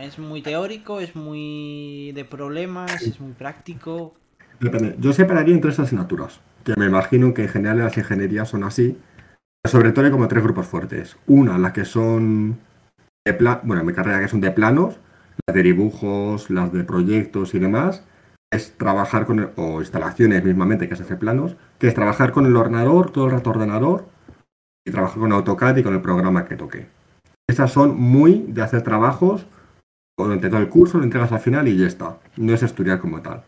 [0.00, 1.00] ¿Es muy teórico?
[1.00, 3.02] ¿Es muy de problemas?
[3.02, 4.14] ¿Es muy práctico?
[4.60, 4.96] Depende.
[5.00, 8.98] Yo separaría en tres asignaturas, que me imagino que en general las ingenierías son así.
[9.64, 11.16] Sobre todo hay como tres grupos fuertes.
[11.26, 12.58] Una, las que son
[13.26, 14.98] de bueno, en mi carrera que son de planos,
[15.46, 18.04] las de dibujos, las de proyectos y demás,
[18.52, 22.56] es trabajar con, o instalaciones mismamente que se hace planos, que es trabajar con el
[22.56, 24.06] ordenador, todo el rato ordenador,
[24.86, 26.86] y trabajar con AutoCAD y con el programa que toque.
[27.48, 29.46] Esas son muy de hacer trabajos,
[30.18, 32.18] durante todo el curso, lo entregas al final y ya está.
[32.36, 33.42] No es estudiar como tal.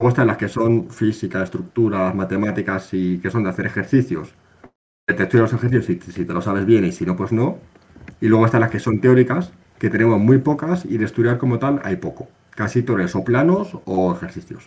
[0.00, 4.34] Están las que son física, estructuras, matemáticas y que son de hacer ejercicios.
[5.06, 7.58] Te estudias los ejercicios si, te lo sabes bien y si no, pues no.
[8.20, 11.58] Y luego están las que son teóricas, que tenemos muy pocas y de estudiar como
[11.58, 12.28] tal hay poco.
[12.50, 14.66] Casi todo o planos o ejercicios.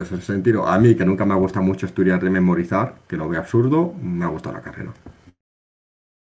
[0.00, 3.16] En ese sentido, a mí que nunca me ha gustado mucho estudiar de memorizar, que
[3.16, 4.92] lo veo absurdo, me ha gustado la carrera.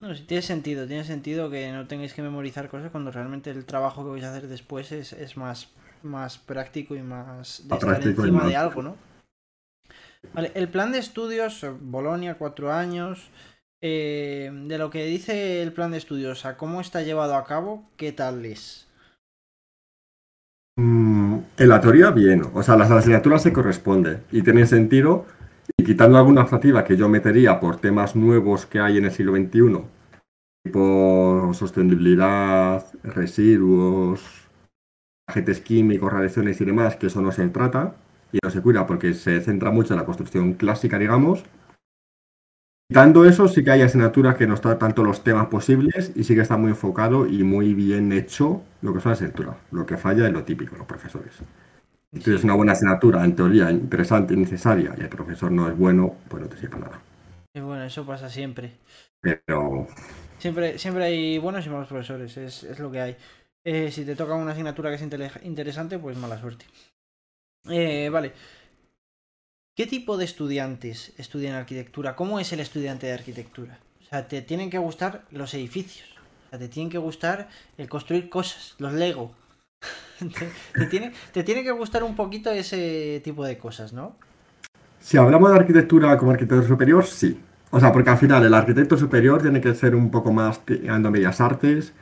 [0.01, 3.65] No, sí, tiene sentido, tiene sentido que no tengáis que memorizar cosas cuando realmente el
[3.65, 8.01] trabajo que vais a hacer después es, es más más práctico y más de estar
[8.01, 8.95] encima de algo, ¿no?
[10.33, 13.29] Vale, el plan de estudios, Bolonia, cuatro años.
[13.81, 17.89] Eh, de lo que dice el plan de estudios a cómo está llevado a cabo,
[17.95, 18.89] ¿qué tal es?
[20.75, 22.43] Mm, en la teoría, bien.
[22.53, 25.25] O sea, las asignaturas se corresponden y tienen sentido.
[25.77, 29.35] Y quitando alguna optativa que yo metería por temas nuevos que hay en el siglo
[29.35, 29.83] XXI,
[30.63, 34.38] tipo sostenibilidad, residuos,
[35.29, 37.95] agentes químicos, radiaciones y demás, que eso no se trata
[38.31, 41.43] y no se cuida porque se centra mucho en la construcción clásica, digamos.
[42.87, 46.33] Quitando eso, sí que hay asignaturas que nos tratan tanto los temas posibles y sí
[46.33, 49.57] que está muy enfocado y muy bien hecho lo que es la asignatura.
[49.71, 51.35] Lo que falla es lo típico, los profesores.
[52.19, 55.77] Si es una buena asignatura, en teoría, interesante y necesaria, y el profesor no es
[55.77, 56.99] bueno, pues no te sirve nada.
[57.53, 58.71] Y bueno, eso pasa siempre.
[59.21, 59.87] Pero.
[60.39, 63.17] Siempre, siempre hay buenos y malos profesores, es, es lo que hay.
[63.65, 66.65] Eh, si te toca una asignatura que es interesante, pues mala suerte.
[67.69, 68.33] Eh, vale.
[69.75, 72.15] ¿Qué tipo de estudiantes estudian arquitectura?
[72.15, 73.79] ¿Cómo es el estudiante de arquitectura?
[74.09, 76.07] sea, te tienen que gustar los edificios.
[76.47, 79.31] O sea, te tienen que gustar el construir cosas, los Lego.
[80.73, 84.15] te, tiene, te tiene que gustar un poquito ese tipo de cosas, ¿no?
[84.99, 87.39] Si hablamos de arquitectura como arquitecto superior, sí.
[87.71, 91.11] O sea, porque al final el arquitecto superior tiene que ser un poco más tirando
[91.11, 91.93] bellas artes,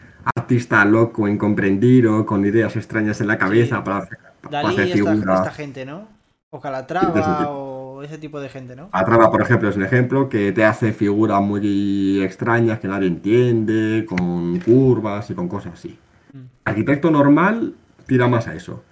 [0.48, 3.82] artista loco, incomprendido, con ideas extrañas en la cabeza Sí.
[3.84, 5.40] para, hacer- para Dalí hacer y esta, figuras.
[5.40, 6.08] esta gente, ¿no?
[6.50, 8.88] O ese Calatrava o ese tipo de gente, ¿no?
[8.94, 14.06] Atrapa, por ejemplo, es un ejemplo que te hace figuras muy extrañas que nadie entiende,
[14.08, 16.00] con curvas y con cosas así.
[16.32, 16.38] Mm.
[16.64, 17.74] Arquitecto normal
[18.06, 18.84] tira más a eso.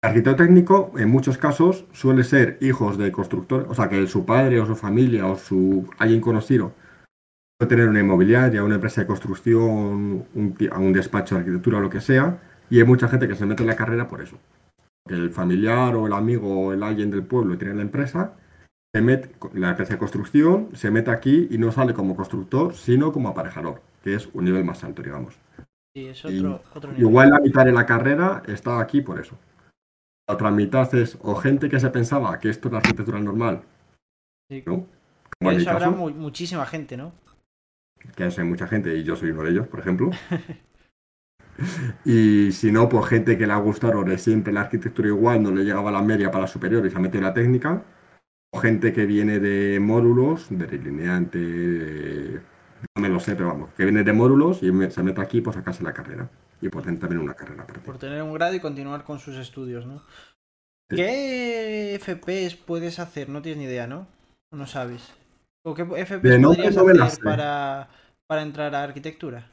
[0.00, 4.58] Arquitecto técnico, en muchos casos, suele ser hijos de constructores, o sea, que su padre
[4.60, 6.72] o su familia o su alguien conocido
[7.64, 11.80] puede tener una inmobiliaria, una empresa de construcción, un, ti- un despacho de arquitectura o
[11.80, 12.38] lo que sea,
[12.70, 14.38] y hay mucha gente que se mete en la carrera por eso.
[15.06, 18.34] Que el familiar o el amigo o el alguien del pueblo tiene la empresa,
[18.94, 23.12] se mete, la empresa de construcción se mete aquí y no sale como constructor, sino
[23.12, 25.34] como aparejador, que es un nivel más alto, digamos.
[25.96, 27.06] Sí, es Y otro, otro nivel.
[27.08, 29.36] Igual la mitad de la carrera está aquí por eso.
[30.28, 33.62] La otra mitad es o gente que se pensaba que esto es la arquitectura normal,
[34.50, 34.62] Sí.
[35.40, 37.12] Eso habrá mu- muchísima gente, ¿no?
[38.16, 40.10] Que hay mucha gente y yo soy uno de ellos, por ejemplo.
[42.04, 45.50] Y si no, pues gente que le ha gustado de siempre la arquitectura igual, no
[45.50, 47.82] le llegaba a la media para la superior y se ha metido la técnica.
[48.52, 52.40] O gente que viene de módulos, de delineante, de-
[52.96, 55.54] no me lo sé, pero vamos, que viene de módulos y se mete aquí por
[55.54, 56.28] sacarse la carrera.
[56.60, 57.80] Y por tener también una carrera aparte.
[57.80, 60.02] Por tener un grado y continuar con sus estudios, ¿no?
[60.90, 60.96] Sí.
[60.96, 63.28] ¿Qué FPs puedes hacer?
[63.28, 64.06] No tienes ni idea, ¿no?
[64.52, 65.12] ¿O no sabes?
[65.64, 67.88] ¿O qué FPs De podrías no hacer para,
[68.26, 69.50] para entrar a arquitectura?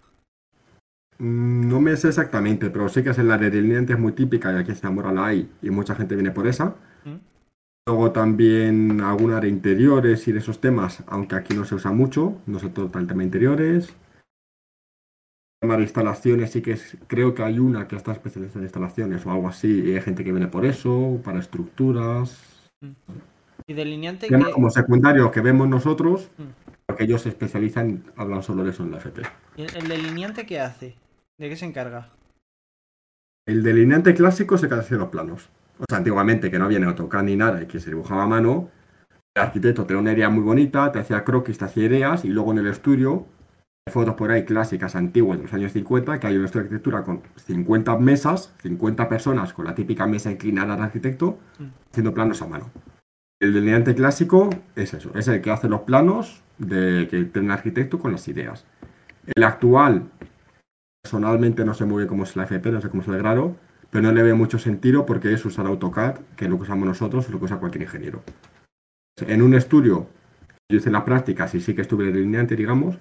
[1.18, 4.52] Mm, No me sé exactamente, pero sé que es la de delineante es muy típica
[4.52, 6.76] y aquí en Zamora la hay y mucha gente viene por esa.
[7.06, 7.16] ¿Mm?
[7.88, 12.40] Luego también alguna de interiores y de esos temas, aunque aquí no se usa mucho,
[12.46, 13.96] no se trata el tema de interiores.
[15.62, 19.26] Tema de instalaciones, sí que es- creo que hay una que está especializada en instalaciones
[19.26, 22.70] o algo así, y hay gente que viene por eso, para estructuras.
[23.68, 24.54] Y delineante Temas que...
[24.54, 26.44] como secundarios que vemos nosotros, Mm.
[26.88, 29.22] porque ellos se especializan, hablan solo de eso en la FP.
[29.58, 30.96] ¿El el delineante qué hace?
[31.40, 32.10] ¿De qué se encarga?
[33.48, 35.50] El delineante clásico se hace los planos.
[35.80, 38.28] O sea, antiguamente que no había ni AutoCAD ni nada y que se dibujaba a
[38.28, 38.70] mano,
[39.36, 42.52] el arquitecto tenía una idea muy bonita, te hacía croquis, te hacía ideas y luego
[42.52, 43.26] en el estudio,
[43.88, 46.68] hay fotos por ahí clásicas antiguas de los años 50, que hay un estudio de
[46.68, 51.66] arquitectura con 50 mesas, 50 personas con la típica mesa inclinada del arquitecto, Mm.
[51.92, 52.70] haciendo planos a mano.
[53.42, 57.52] El delineante clásico es eso, es el que hace los planos de que tiene el
[57.52, 58.68] arquitecto con las ideas.
[59.34, 60.12] El actual,
[61.02, 63.56] personalmente no sé muy bien cómo es la FP, no sé cómo es el grado,
[63.90, 66.86] pero no le veo mucho sentido porque es usar AutoCAD, que es lo que usamos
[66.88, 68.22] nosotros, es lo que usa cualquier ingeniero.
[69.26, 70.08] En un estudio,
[70.70, 73.00] yo hice las prácticas y sí que estuve delineante, digamos,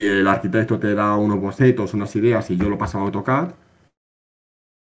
[0.00, 3.50] el arquitecto te da unos bocetos, unas ideas y yo lo pasaba a AutoCAD,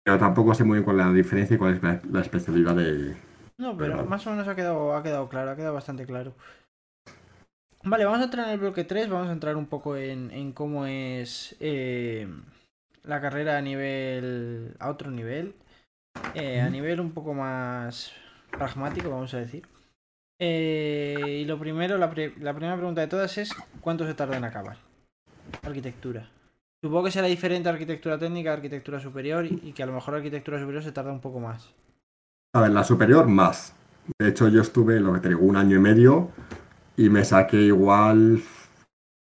[0.04, 3.14] pero tampoco sé muy bien cuál la diferencia y cuál es la especialidad de...
[3.62, 6.34] No, pero más o menos ha quedado, ha quedado claro, ha quedado bastante claro.
[7.84, 10.52] Vale, vamos a entrar en el bloque 3, vamos a entrar un poco en, en
[10.52, 12.26] cómo es eh,
[13.04, 14.74] la carrera a nivel.
[14.80, 15.54] a otro nivel.
[16.34, 18.12] eh, a nivel un poco más
[18.50, 19.64] pragmático, vamos a decir.
[20.40, 24.44] Eh, y lo primero, la, la primera pregunta de todas es: ¿cuánto se tarda en
[24.44, 24.78] acabar?
[25.62, 26.28] Arquitectura.
[26.82, 30.16] Supongo que será diferente a arquitectura técnica a arquitectura superior y que a lo mejor
[30.16, 31.72] arquitectura superior se tarda un poco más.
[32.54, 33.74] A ver, la superior más.
[34.18, 36.28] De hecho, yo estuve, lo que te digo, un año y medio
[36.96, 38.42] y me saqué igual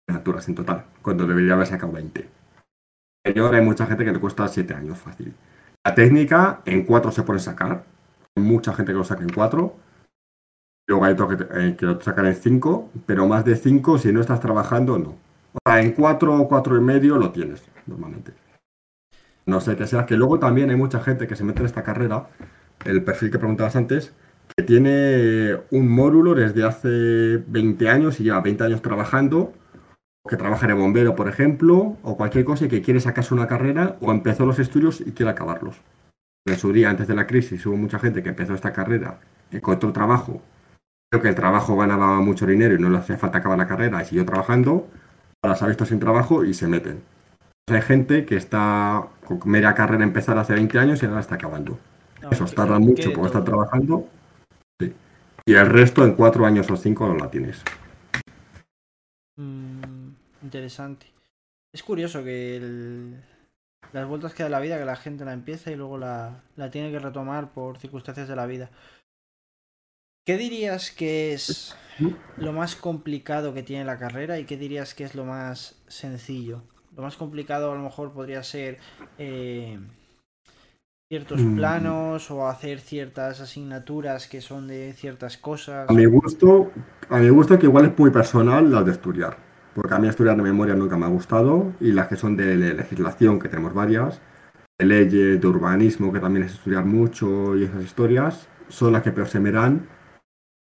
[0.08, 2.28] asignaturas en total, cuando debería haber sacado 20.
[3.24, 5.32] Superior hay mucha gente que le cuesta 7 años fácil.
[5.86, 7.84] La técnica en 4 se puede sacar.
[8.36, 9.76] Hay mucha gente que lo saca en 4.
[10.88, 14.20] Luego hay otro que, eh, lo sacan en 5, pero más de 5 si no
[14.20, 15.10] estás trabajando, no.
[15.52, 18.32] O sea, en 4 o 4 y medio lo tienes, normalmente.
[19.46, 21.84] No sé qué sea, que luego también hay mucha gente que se mete en esta
[21.84, 22.26] carrera,
[22.84, 24.12] el perfil que preguntabas antes,
[24.56, 29.52] que tiene un módulo desde hace 20 años y lleva 20 años trabajando,
[30.28, 33.96] que trabaja de bombero, por ejemplo, o cualquier cosa y que quiere sacarse una carrera
[34.00, 35.80] o empezó los estudios y quiere acabarlos.
[36.46, 39.92] En su día, antes de la crisis, hubo mucha gente que empezó esta carrera, encontró
[39.92, 40.42] trabajo,
[41.10, 44.02] creo que el trabajo ganaba mucho dinero y no le hacía falta acabar la carrera
[44.02, 44.88] y siguió trabajando,
[45.42, 47.02] ahora se ha visto sin trabajo y se meten.
[47.68, 51.78] Hay gente que está con media carrera empezar hace 20 años y ahora está acabando.
[52.22, 53.44] No, tarda mucho porque está todo.
[53.44, 54.08] trabajando.
[54.80, 54.92] Sí.
[55.46, 57.62] Y el resto en cuatro años o cinco no la tienes.
[59.36, 60.10] Mm,
[60.42, 61.06] interesante.
[61.72, 63.22] Es curioso que el-
[63.92, 66.70] las vueltas que da la vida, que la gente la empieza y luego la, la
[66.70, 68.70] tiene que retomar por circunstancias de la vida.
[70.26, 71.74] ¿Qué dirías que es
[72.36, 76.62] lo más complicado que tiene la carrera y qué dirías que es lo más sencillo?
[76.94, 78.78] Lo más complicado a lo mejor podría ser
[79.18, 79.78] eh,
[81.10, 81.56] ciertos Mm.
[81.56, 85.90] planos o hacer ciertas asignaturas que son de ciertas cosas.
[85.90, 86.70] A mi gusto,
[87.08, 89.36] a mi gusto que igual es muy personal las de estudiar,
[89.74, 92.54] porque a mí estudiar de memoria nunca me ha gustado y las que son de
[92.54, 94.20] le- legislación, que tenemos varias,
[94.78, 99.10] de leyes, de urbanismo, que también es estudiar mucho y esas historias, son las que
[99.10, 99.88] peor se me dan,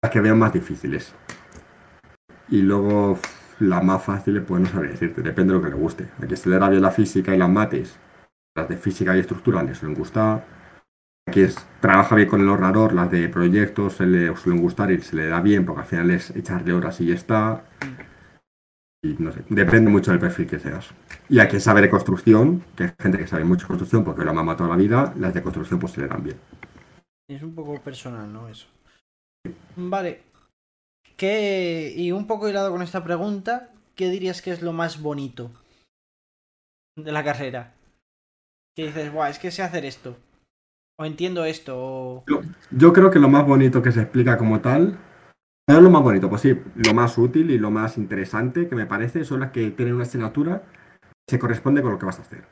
[0.04, 1.15] las que veo más difíciles.
[2.50, 3.17] Y luego
[3.60, 6.10] las más fáciles, pues no sabría decirte, depende de lo que le guste.
[6.21, 7.97] A quien se le da bien la física y las mates,
[8.58, 10.58] las de física y estructura les suelen gustar
[11.32, 15.02] que es, trabaja bien con el ordenador, las de proyectos se le suelen gustar y
[15.02, 17.65] se le da bien, porque al final es echarle horas y ya está.
[19.04, 20.89] Y no sé, depende mucho del perfil que seas.
[21.30, 24.24] Y a quien sabe de construcción, que hay gente que sabe mucho de construcción porque
[24.24, 26.39] lo ha mamado toda la vida, las de construcción pues se le dan bien.
[27.30, 28.48] Es un poco personal, ¿no?
[28.48, 28.67] Eso.
[29.76, 30.22] Vale.
[31.17, 31.93] ¿Qué...
[31.96, 35.52] Y un poco hilado con esta pregunta, ¿qué dirías que es lo más bonito
[36.96, 37.74] de la carrera?
[38.77, 40.15] Que dices, Buah, es que sé hacer esto.
[40.99, 41.73] O entiendo esto.
[41.75, 42.25] O...
[42.69, 44.99] Yo creo que lo más bonito que se explica como tal,
[45.67, 48.75] no es lo más bonito, pues sí, lo más útil y lo más interesante que
[48.75, 50.61] me parece son las que tienen una asignatura
[51.01, 52.45] que se corresponde con lo que vas a hacer.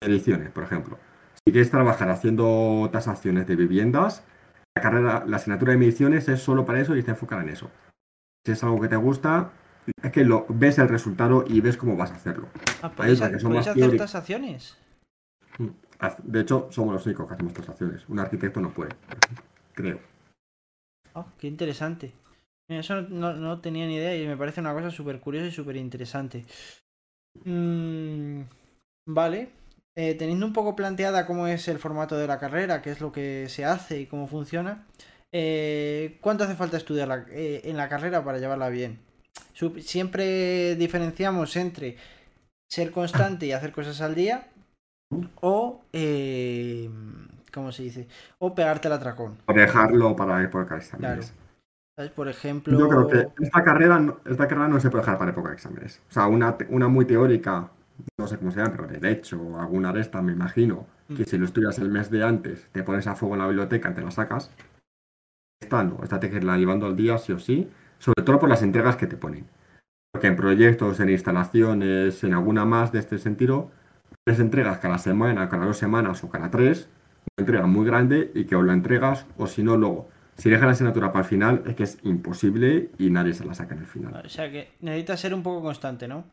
[0.00, 1.00] Ediciones, por ejemplo.
[1.44, 4.24] Si quieres trabajar haciendo tasaciones de viviendas,
[4.76, 7.72] la carrera, la asignatura de mediciones es solo para eso y está enfocada en eso.
[8.46, 9.50] Si es algo que te gusta,
[10.00, 12.46] es que lo, ves el resultado y ves cómo vas a hacerlo.
[12.82, 14.12] Ah, Hay ¿podéis, otras que son podéis más hacer teóricas.
[14.12, 14.81] tasaciones?
[16.24, 18.08] De hecho, somos los únicos que hacemos tasaciones.
[18.08, 18.90] Un arquitecto no puede,
[19.72, 20.00] creo.
[21.14, 22.12] Ah, qué interesante.
[22.68, 26.44] Eso no, tenía ni idea y me parece una cosa súper curiosa y súper interesante.
[27.44, 28.42] Mm,
[29.06, 29.50] vale.
[29.94, 33.12] Eh, teniendo un poco planteada cómo es el formato de la carrera, qué es lo
[33.12, 34.86] que se hace y cómo funciona,
[35.32, 39.00] eh, ¿cuánto hace falta estudiar eh, en la carrera para llevarla bien?
[39.80, 41.96] Siempre diferenciamos entre
[42.70, 44.51] ser constante y hacer cosas al día
[45.40, 46.88] o, eh,
[47.52, 48.08] ¿cómo se dice?
[48.38, 49.36] O pegarte al atracón.
[49.44, 51.30] Por dejarlo para época de exámenes.
[51.30, 51.42] Claro.
[51.96, 52.10] ¿Sabes?
[52.12, 52.78] Por ejemplo...
[52.78, 55.54] Yo creo que esta carrera, no- esta carrera no se puede dejar para época de
[55.56, 56.00] exámenes.
[56.08, 57.70] O sea, una, una muy teórica,
[58.18, 61.26] no sé cómo se llama, pero derecho o alguna de estas, me imagino, que Mm.
[61.26, 63.94] si lo estudias el mes de antes, te pones a fuego en la biblioteca y
[63.94, 64.50] te la sacas.
[65.60, 68.48] Esta no, esta te que irla llevando al día sí o sí, sobre todo por
[68.48, 69.46] las entregas que te ponen.
[70.12, 73.70] Porque en proyectos, en instalaciones, en alguna más de este sentido,
[74.24, 76.88] tres entregas cada semana, cada dos semanas o cada tres,
[77.36, 80.08] una entrega muy grande y que o la entregas o si no luego.
[80.36, 83.54] Si dejas la asignatura para el final es que es imposible y nadie se la
[83.54, 84.22] saca en el final.
[84.24, 86.24] O sea que necesitas ser un poco constante, ¿no?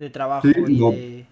[0.00, 0.90] De trabajo Sí, y no.
[0.90, 1.26] de...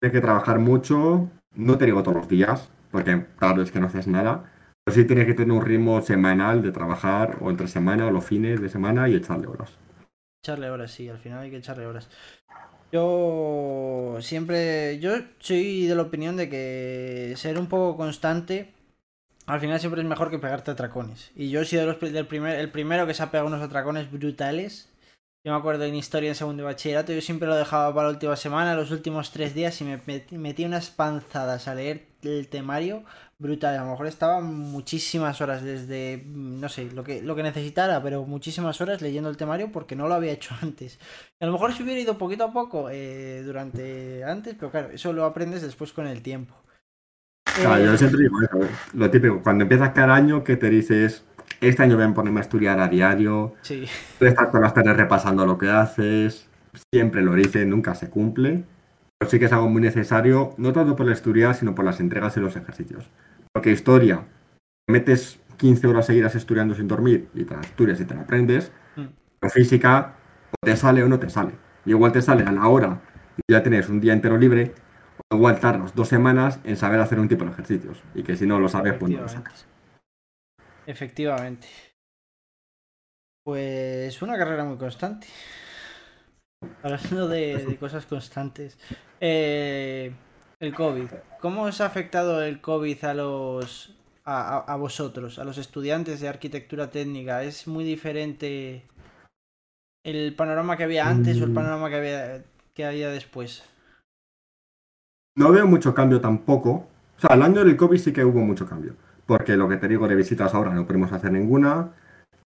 [0.00, 3.86] Tienes que trabajar mucho, no te digo todos los días, porque claro es que no
[3.86, 4.50] haces nada,
[4.84, 8.24] pero sí tienes que tener un ritmo semanal de trabajar o entre semana o los
[8.24, 9.78] fines de semana y echarle horas.
[10.42, 12.08] Echarle horas, sí, al final hay que echarle horas.
[12.92, 18.72] Yo siempre, yo soy de la opinión de que ser un poco constante,
[19.46, 21.30] al final siempre es mejor que pegarte atracones.
[21.36, 21.96] Y yo he sido
[22.28, 24.88] primer, el primero que se ha pegado unos atracones brutales.
[25.44, 28.12] Yo me acuerdo en historia en segundo de bachillerato, yo siempre lo dejaba para la
[28.12, 32.48] última semana, los últimos tres días y me met- metí unas panzadas a leer el
[32.48, 33.04] temario
[33.38, 33.76] brutal.
[33.78, 38.02] A lo mejor estaba muchísimas horas desde, mm, no sé, lo que, lo que necesitara,
[38.02, 40.98] pero muchísimas horas leyendo el temario porque no lo había hecho antes.
[41.40, 45.12] A lo mejor si hubiera ido poquito a poco eh, durante antes, pero claro, eso
[45.12, 46.54] lo aprendes después con el tiempo.
[47.60, 48.58] Claro, Eh, yo siempre digo eso,
[48.94, 51.24] lo típico, cuando empiezas cada año que te dices,
[51.60, 53.88] este año voy a ponerme a estudiar a diario, sí,
[54.20, 56.48] estás todas las tardes repasando lo que haces,
[56.92, 58.64] siempre lo dices, nunca se cumple.
[59.20, 62.00] Pero sí que es algo muy necesario, no tanto por el estudiar, sino por las
[62.00, 63.10] entregas y los ejercicios.
[63.52, 64.24] Porque historia,
[64.88, 68.72] metes 15 horas seguidas estudiando sin dormir y te la estudias y te la aprendes.
[68.96, 69.06] Mm.
[69.38, 70.16] Pero física,
[70.50, 71.52] o te sale o no te sale.
[71.84, 73.02] Y igual te sale a la hora
[73.36, 74.72] y ya tienes un día entero libre,
[75.28, 78.02] o igual tardas dos semanas en saber hacer un tipo de ejercicios.
[78.14, 79.66] Y que si no lo sabes, pues no lo sacas.
[80.86, 81.68] Efectivamente.
[83.44, 85.26] Pues una carrera muy constante.
[86.82, 88.78] Hablando de, de cosas constantes.
[89.20, 90.12] Eh,
[90.60, 91.08] el COVID.
[91.40, 96.20] ¿Cómo os ha afectado el COVID a los a, a- a vosotros, a los estudiantes
[96.20, 97.42] de arquitectura técnica?
[97.42, 98.84] ¿Es muy diferente
[100.04, 101.54] el panorama que había antes o el Mm.
[101.54, 102.44] panorama que había,
[102.74, 103.64] que había después?
[105.36, 106.70] No veo mucho cambio tampoco.
[107.16, 108.94] O sea, el año del COVID sí que hubo mucho cambio.
[109.26, 111.92] Porque lo que te digo de visitas ahora no podemos hacer ninguna.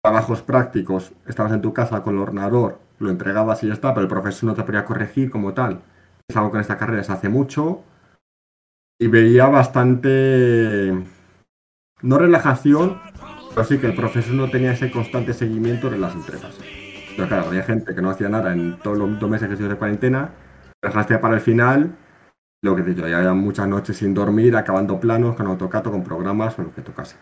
[0.02, 4.02] Trabajos prácticos, estabas en tu casa con el ordenador, lo entregabas y ya está, pero
[4.02, 5.82] el profesor no te podía corregir como tal.
[6.28, 7.82] Es algo que en esta carrera se hace mucho.
[8.98, 10.92] Y veía bastante,
[12.02, 13.00] no relajación,
[13.56, 16.56] Así que el profesor no tenía ese constante seguimiento de las entregas.
[17.16, 19.62] Pero claro, había gente que no hacía nada en todos los dos meses que se
[19.62, 20.30] de cuarentena,
[20.82, 21.96] dejaste para el final,
[22.62, 26.02] lo que te digo, ya había muchas noches sin dormir, acabando planos con AutoCAD con
[26.02, 27.16] programas o lo que tocase.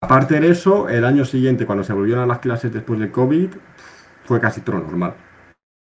[0.00, 3.50] Aparte de eso, el año siguiente, cuando se volvieron a las clases después del COVID,
[4.28, 5.14] fue casi todo normal.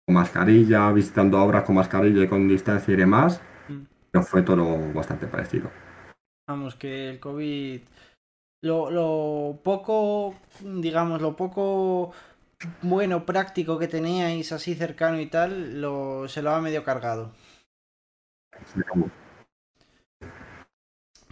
[0.05, 3.82] Con mascarilla, visitando obras con mascarilla y con distancia y demás, mm.
[4.11, 5.70] pero fue todo bastante parecido.
[6.49, 7.80] Vamos, que el COVID,
[8.62, 12.12] lo, lo poco, digamos, lo poco
[12.82, 17.32] bueno, práctico que teníais así cercano y tal, lo, se lo ha medio cargado.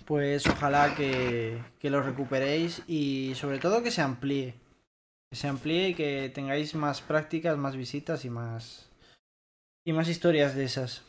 [0.06, 4.61] Pues ojalá que, que, lo recuperéis y sobre todo que se amplíe.
[5.32, 8.90] Que se amplíe y que tengáis más prácticas, más visitas y más.
[9.82, 11.02] y más historias de esas.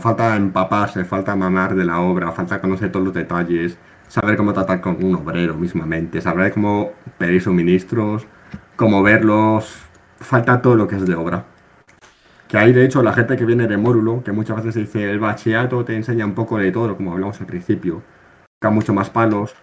[0.00, 4.80] Falta, empaparse, falta mamar de la obra, falta conocer todos los detalles, saber cómo tratar
[4.80, 8.28] con un obrero mismamente, saber cómo pedir suministros,
[8.76, 9.74] cómo verlos,
[10.20, 11.46] falta todo lo que es de obra.
[12.46, 15.18] Que hay, de hecho, la gente que viene de módulo, que muchas veces dice el
[15.18, 18.04] bachillerato te enseña un poco de todo, como hablamos al principio,
[18.60, 19.56] que mucho más palos,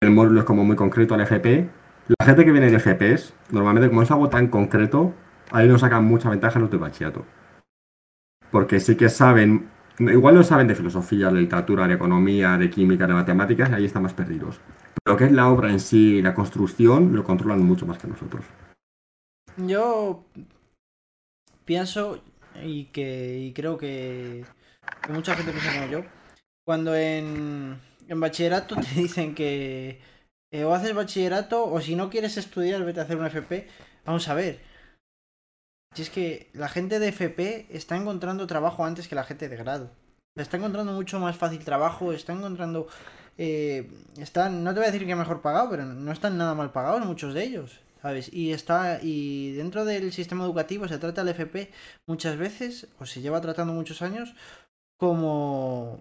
[0.00, 1.79] el módulo es como muy concreto al FP.
[2.06, 5.14] La gente que viene de FPs, normalmente como es algo tan concreto,
[5.50, 7.24] ahí nos sacan mucha ventaja los de bachillerato.
[8.50, 13.06] Porque sí que saben, igual no saben de filosofía, de literatura, de economía, de química,
[13.06, 14.60] de matemáticas, ahí están más perdidos.
[15.06, 18.44] Lo que es la obra en sí, la construcción, lo controlan mucho más que nosotros.
[19.56, 20.24] Yo
[21.64, 22.22] pienso
[22.62, 24.44] y que y creo que,
[25.08, 26.04] mucha gente piensa como yo.
[26.64, 27.78] Cuando en,
[28.08, 30.00] en bachillerato te dicen que
[30.50, 33.68] eh, o haces bachillerato o si no quieres estudiar, vete a hacer un FP.
[34.04, 34.60] Vamos a ver.
[35.94, 39.56] Si es que la gente de FP está encontrando trabajo antes que la gente de
[39.56, 39.90] grado.
[40.36, 42.86] Está encontrando mucho más fácil trabajo, está encontrando
[43.42, 43.88] eh,
[44.18, 47.06] están, no te voy a decir que mejor pagado, pero no están nada mal pagados
[47.06, 48.30] muchos de ellos, ¿sabes?
[48.30, 51.70] Y está, y dentro del sistema educativo se trata el FP
[52.06, 54.34] muchas veces, o se lleva tratando muchos años,
[54.98, 56.00] como,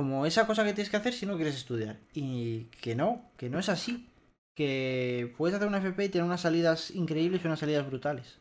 [0.00, 1.98] como esa cosa que tienes que hacer si no quieres estudiar.
[2.14, 4.08] Y que no, que no es así.
[4.56, 8.38] Que puedes hacer un FP y tener unas salidas increíbles y unas salidas brutales.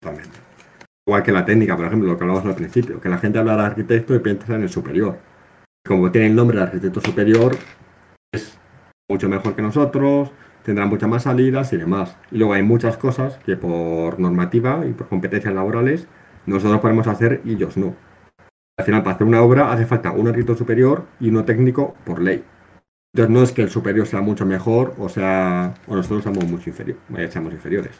[0.00, 0.38] Totalmente.
[1.06, 3.56] Igual que la técnica, por ejemplo, lo que hablábamos al principio, que la gente habla
[3.56, 5.18] de arquitecto y piensa en el superior
[5.86, 7.56] como tiene el nombre de arquitecto superior,
[8.32, 8.58] es
[9.08, 10.30] mucho mejor que nosotros,
[10.62, 12.16] tendrá muchas más salidas y demás.
[12.30, 16.06] Y luego hay muchas cosas que por normativa y por competencias laborales
[16.46, 17.96] nosotros podemos hacer y ellos no.
[18.80, 22.22] Al final, para hacer una obra hace falta un arquitecto superior y uno técnico por
[22.22, 22.42] ley.
[23.12, 26.70] Entonces no es que el superior sea mucho mejor o sea o nosotros somos mucho
[26.70, 27.92] inferiores, seamos inferiores.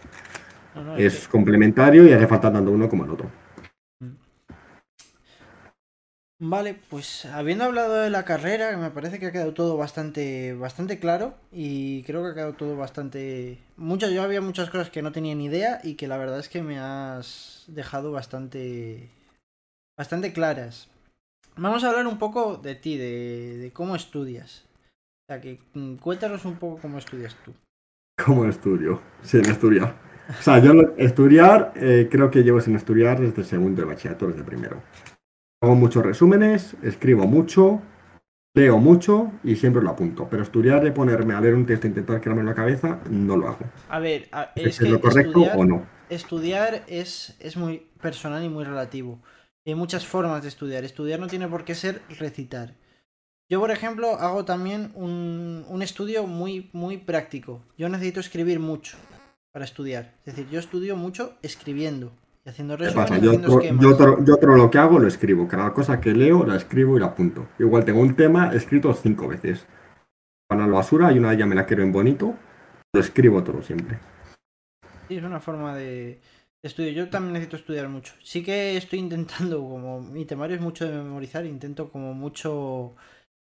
[0.96, 3.30] es complementario y hace falta tanto uno como el otro.
[6.42, 10.98] Vale, pues habiendo hablado de la carrera, me parece que ha quedado todo bastante, bastante
[10.98, 13.58] claro y creo que ha quedado todo bastante...
[13.76, 16.48] Muchas, yo había muchas cosas que no tenía ni idea y que la verdad es
[16.48, 19.10] que me has dejado bastante,
[20.00, 20.88] bastante claras.
[21.56, 24.64] Vamos a hablar un poco de ti, de, cómo estudias.
[24.64, 27.52] O sea, que mm, cuéntanos un poco cómo estudias tú.
[28.24, 29.02] ¿Cómo estudio?
[29.20, 29.94] Sin estudiar.
[30.30, 34.42] O sea, yo estudiar, eh, creo que llevo sin estudiar desde segundo de bachillerato, desde
[34.42, 34.82] primero.
[35.62, 37.82] Hago muchos resúmenes, escribo mucho,
[38.54, 40.28] leo mucho y siempre lo apunto.
[40.30, 43.36] Pero estudiar de ponerme a leer un texto e intentar quedarme en la cabeza, no
[43.36, 43.66] lo hago.
[43.90, 45.86] A ver, es, que lo correcto estudiar, o no?
[46.08, 49.20] Estudiar es, es muy personal y muy relativo.
[49.66, 50.84] Hay muchas formas de estudiar.
[50.84, 52.74] Estudiar no tiene por qué ser recitar.
[53.48, 57.62] Yo, por ejemplo, hago también un, un estudio muy, muy práctico.
[57.76, 58.96] Yo necesito escribir mucho
[59.52, 60.14] para estudiar.
[60.24, 62.12] Es decir, yo estudio mucho escribiendo
[62.46, 65.48] haciendo Yo, otro, lo que hago lo escribo.
[65.48, 67.48] Cada cosa que leo la escribo y la apunto.
[67.58, 69.66] Igual tengo un tema escrito cinco veces.
[70.48, 72.34] Para la basura y una de ellas me la quiero en bonito.
[72.92, 73.98] Lo escribo todo siempre.
[75.08, 76.20] Sí, es una forma de
[76.62, 76.92] estudio.
[76.92, 78.14] Yo también necesito estudiar mucho.
[78.22, 82.94] Sí que estoy intentando, como mi temario es mucho de memorizar, intento como mucho...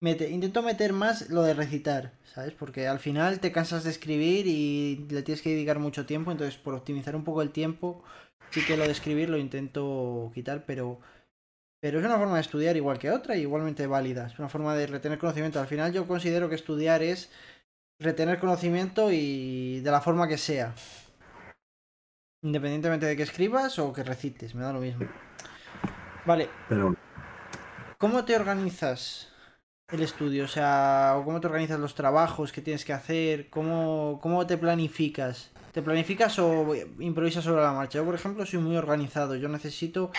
[0.01, 2.53] intento meter más lo de recitar, ¿sabes?
[2.53, 6.57] Porque al final te cansas de escribir y le tienes que dedicar mucho tiempo, entonces
[6.59, 8.05] por optimizar un poco el tiempo
[8.51, 11.01] sí que lo de escribir lo intento quitar, pero,
[11.81, 14.27] pero es una forma de estudiar igual que otra y igualmente válida.
[14.27, 15.61] Es una forma de retener conocimiento.
[15.61, 17.31] Al final yo considero que estudiar es
[17.99, 20.75] retener conocimiento y de la forma que sea.
[22.49, 25.07] Independientemente de que escribas o que recites, me da lo mismo.
[26.25, 26.47] Vale.
[26.69, 26.95] Pero...
[27.99, 29.29] ¿Cómo te organizas
[29.89, 30.45] el estudio?
[30.45, 33.51] O sea, ¿cómo te organizas los trabajos que tienes que hacer?
[33.51, 35.51] ¿Cómo, cómo te planificas?
[35.73, 37.99] ¿Te planificas o improvisas sobre la marcha?
[37.99, 39.37] Yo, por ejemplo, soy muy organizado.
[39.37, 40.11] Yo necesito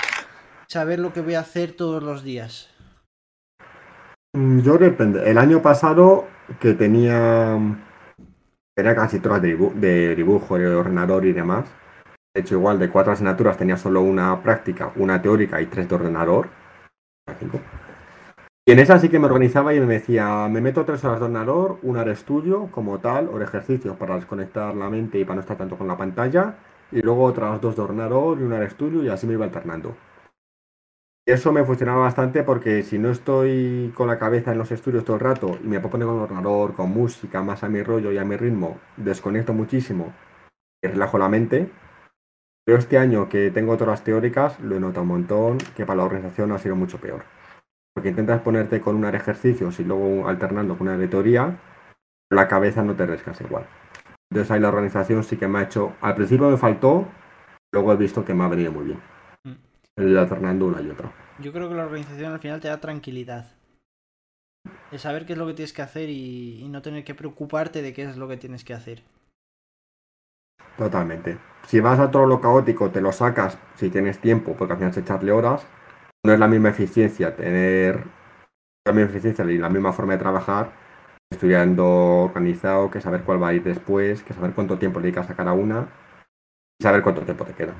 [0.67, 2.69] saber lo que voy a hacer todos los días.
[4.33, 5.29] Mm, Yo depende.
[5.29, 6.27] El año pasado
[6.59, 7.57] que tenía,
[8.75, 11.65] tenía casi todas de, dibu- de dibujo, de ordenador y demás.
[12.37, 15.95] De hecho, igual de cuatro asignaturas tenía solo una práctica, una teórica y tres de
[15.95, 16.49] ordenador.
[18.63, 21.25] Y en esa sí que me organizaba y me decía, me meto tres horas de
[21.25, 25.41] ordenador, una de estudio como tal, de ejercicios para desconectar la mente y para no
[25.41, 26.57] estar tanto con la pantalla,
[26.91, 29.97] y luego otras dos de ordenador y una de estudio y así me iba alternando.
[31.25, 35.15] Eso me funcionaba bastante porque si no estoy con la cabeza en los estudios todo
[35.15, 38.11] el rato y me puedo poner con el ordenador, con música, más a mi rollo
[38.11, 40.13] y a mi ritmo, desconecto muchísimo
[40.83, 41.71] y relajo la mente.
[42.67, 46.03] Pero este año que tengo otras teóricas, lo he notado un montón, que para la
[46.03, 47.23] organización ha sido mucho peor.
[47.93, 51.61] Porque intentas ponerte con una de ejercicios y luego alternando con una de teoría,
[52.29, 53.65] la cabeza no te descansa igual.
[54.29, 57.07] Entonces ahí la organización sí que me ha hecho, al principio me faltó,
[57.71, 58.99] luego he visto que me ha venido muy bien.
[59.45, 59.53] Mm.
[59.95, 61.09] El alternando una y otra.
[61.39, 63.49] Yo creo que la organización al final te da tranquilidad.
[64.91, 67.81] De saber qué es lo que tienes que hacer y, y no tener que preocuparte
[67.81, 69.03] de qué es lo que tienes que hacer.
[70.77, 71.37] Totalmente.
[71.65, 74.91] Si vas a todo lo caótico, te lo sacas si tienes tiempo, porque al final
[74.91, 75.65] es echarle horas.
[76.25, 78.05] No es la misma eficiencia tener
[78.85, 80.71] la misma eficiencia y la misma forma de trabajar
[81.29, 85.29] estudiando organizado, que saber cuál va a ir después, que saber cuánto tiempo le dedicas
[85.29, 85.89] a cada una
[86.79, 87.73] y saber cuánto tiempo te queda.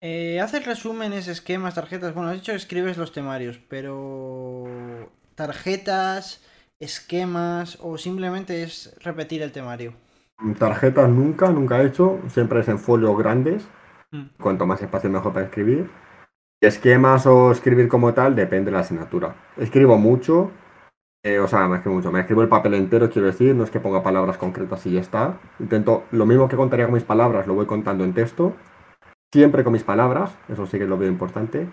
[0.00, 2.12] Eh, haces resúmenes, esquemas, tarjetas.
[2.12, 4.66] Bueno, dicho que escribes los temarios, pero
[5.34, 6.44] tarjetas,
[6.80, 9.94] esquemas o simplemente es repetir el temario.
[10.58, 13.66] Tarjetas nunca, nunca he hecho, siempre es en folios grandes,
[14.14, 14.28] Mm.
[14.40, 15.90] cuanto más espacio mejor para escribir.
[16.62, 19.34] Y esquemas o escribir como tal depende de la asignatura.
[19.56, 20.52] Escribo mucho,
[21.24, 23.70] eh, o sea, me escribo mucho, me escribo el papel entero, quiero decir, no es
[23.70, 25.40] que ponga palabras concretas y ya está.
[25.58, 28.54] Intento, lo mismo que contaría con mis palabras, lo voy contando en texto,
[29.32, 31.68] siempre con mis palabras, eso sí que lo veo importante.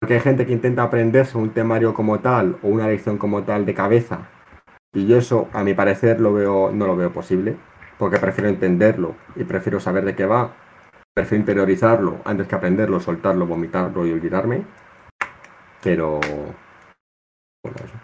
[0.00, 3.66] Porque hay gente que intenta aprenderse un temario como tal o una lección como tal
[3.66, 4.28] de cabeza.
[4.94, 7.56] Y yo eso, a mi parecer, lo veo, no lo veo posible.
[7.98, 10.54] Porque prefiero entenderlo y prefiero saber de qué va.
[11.14, 14.64] Prefiero interiorizarlo antes que aprenderlo, soltarlo, vomitarlo y olvidarme.
[15.82, 16.20] Pero.
[17.62, 17.94] Bueno, eso.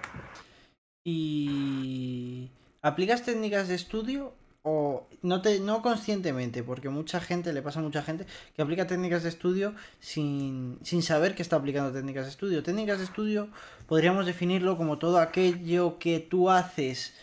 [1.05, 2.51] Y
[2.83, 4.33] aplicas técnicas de estudio
[4.63, 8.27] o no te no conscientemente, porque mucha gente le pasa a mucha gente
[8.57, 12.63] que aplica técnicas de estudio sin, sin saber que está aplicando técnicas de estudio.
[12.63, 13.49] Técnicas de estudio
[13.87, 17.15] podríamos definirlo como todo aquello que tú haces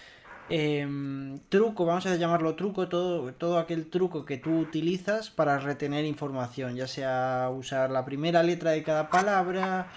[0.52, 6.06] em, truco, vamos a llamarlo truco, todo, todo aquel truco que tú utilizas para retener
[6.06, 9.88] información, ya sea usar la primera letra de cada palabra,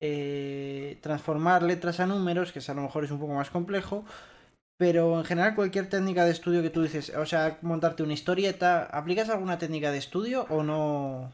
[0.00, 4.04] eh, transformar letras a números, que a lo mejor es un poco más complejo,
[4.76, 8.84] pero en general cualquier técnica de estudio que tú dices, o sea, montarte una historieta,
[8.84, 11.30] ¿aplicas alguna técnica de estudio o no?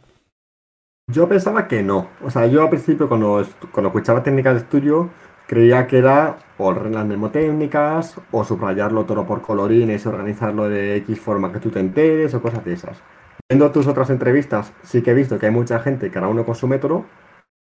[1.10, 2.10] Yo pensaba que no.
[2.22, 5.10] O sea, yo al principio cuando, cuando escuchaba técnicas de estudio
[5.48, 11.18] creía que era o reglas mnemotécnicas o subrayarlo todo por colorines y organizarlo de X
[11.18, 13.02] forma que tú te enteres o cosas de esas.
[13.50, 16.54] Viendo tus otras entrevistas, sí que he visto que hay mucha gente, cada uno con
[16.54, 17.06] su método,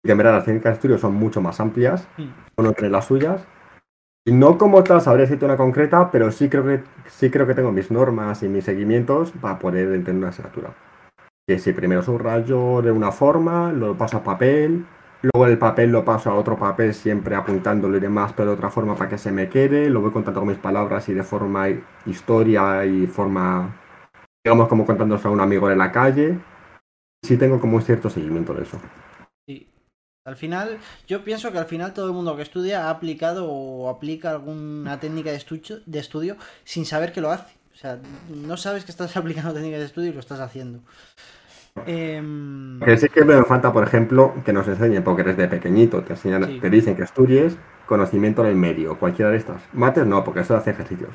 [0.05, 2.24] y que en verdad las técnicas de estudio son mucho más amplias, Mm.
[2.59, 3.47] uno tiene las suyas.
[4.26, 7.55] Y no como tal sabré decirte una concreta, pero sí creo que sí creo que
[7.55, 10.70] tengo mis normas y mis seguimientos para poder entender una asignatura.
[11.47, 14.85] Que si primero subrayo de una forma, lo paso a papel,
[15.23, 18.71] luego el papel lo paso a otro papel siempre apuntándolo y demás, pero de otra
[18.71, 21.69] forma para que se me quede, lo voy contando con mis palabras y de forma
[21.69, 23.77] hi- historia y forma,
[24.45, 26.39] digamos como contándose a un amigo de la calle.
[27.25, 28.79] Sí tengo como un cierto seguimiento de eso.
[29.47, 29.69] Sí.
[30.25, 33.89] Al final, yo pienso que al final todo el mundo que estudia ha aplicado o
[33.89, 37.55] aplica alguna técnica de estudio, de estudio sin saber que lo hace.
[37.73, 37.99] O sea,
[38.29, 40.81] no sabes que estás aplicando técnicas de estudio y lo estás haciendo.
[41.87, 46.12] Em, Que sí que me falta, por ejemplo, que nos enseñen, porque desde pequeñito te
[46.14, 46.61] enseñan, Sí.
[46.61, 47.57] te dicen que estudies
[47.87, 49.62] conocimiento del medio, cualquiera de estas.
[49.73, 51.11] Mates no, porque eso hace ejercicios.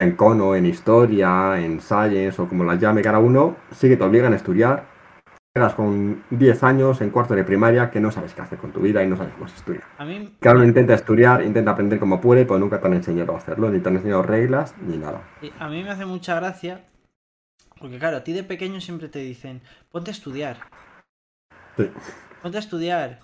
[0.00, 4.04] En cono, en historia, en science o como las llame cada uno, sí que te
[4.04, 4.84] obligan a estudiar.
[5.56, 8.80] Llegas con 10 años en cuarto de primaria que no sabes qué hacer con tu
[8.80, 9.82] vida y no sabes cómo se estudia.
[9.98, 13.34] a mí, Cada uno intenta estudiar, intenta aprender como puede, pero nunca te han enseñado
[13.34, 15.20] a hacerlo, ni te han enseñado reglas, ni nada.
[15.60, 16.80] a mí me hace mucha gracia.
[17.84, 19.60] Porque claro, a ti de pequeño siempre te dicen,
[19.90, 20.56] ponte a estudiar.
[21.76, 21.90] Sí.
[22.40, 23.20] Ponte a estudiar.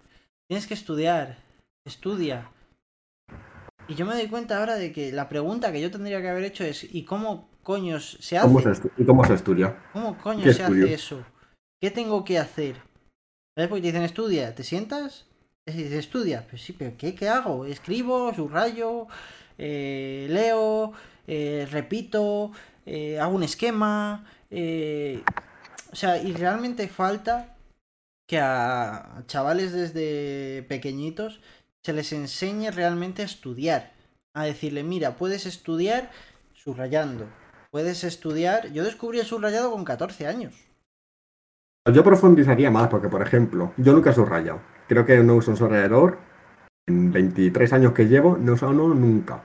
[0.46, 1.38] Tienes que estudiar.
[1.86, 2.50] Estudia.
[3.88, 6.44] Y yo me doy cuenta ahora de que la pregunta que yo tendría que haber
[6.44, 8.48] hecho es, ¿y cómo coños se hace?
[8.48, 9.78] ¿Cómo se ¿Y cómo se estudia?
[9.94, 10.84] ¿Cómo coño ¿Qué se estudio?
[10.84, 11.24] hace eso?
[11.80, 12.76] ¿Qué tengo que hacer?
[13.56, 13.70] ¿Sabes?
[13.70, 15.26] Porque te dicen estudia, ¿te sientas?
[15.64, 17.64] Y dices estudia, pues sí, pero ¿qué, qué hago?
[17.64, 19.06] Escribo, subrayo,
[19.56, 20.92] eh, leo,
[21.26, 22.52] eh, repito,
[22.84, 24.26] eh, hago un esquema.
[24.50, 25.22] Eh,
[25.92, 27.56] O sea, y realmente falta
[28.26, 31.40] que a chavales desde pequeñitos
[31.82, 33.92] se les enseñe realmente a estudiar.
[34.34, 36.10] A decirle, mira, puedes estudiar
[36.52, 37.26] subrayando.
[37.70, 38.72] Puedes estudiar.
[38.72, 40.54] Yo descubrí el subrayado con 14 años.
[41.92, 44.60] Yo profundizaría más, porque por ejemplo, yo nunca he subrayado.
[44.86, 46.18] Creo que no uso un subrayador.
[46.86, 49.42] En 23 años que llevo, no usado uno nunca.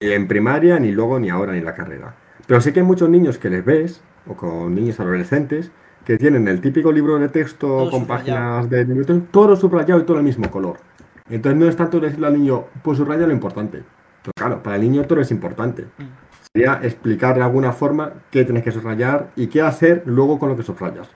[0.00, 2.16] Ni en primaria, ni luego, ni ahora, ni en la carrera.
[2.46, 5.70] Pero sí que hay muchos niños que les ves, o con niños adolescentes,
[6.04, 8.68] que tienen el típico libro de texto Todo con subrayado.
[8.68, 10.78] páginas de todo subrayado y todo el mismo color.
[11.28, 13.82] Entonces no es tanto decirle al niño, pues subraya lo importante.
[14.22, 15.82] Pero claro, para el niño todo es importante.
[15.82, 16.04] Mm.
[16.52, 20.56] Sería explicar de alguna forma qué tienes que subrayar y qué hacer luego con lo
[20.56, 21.08] que subrayas.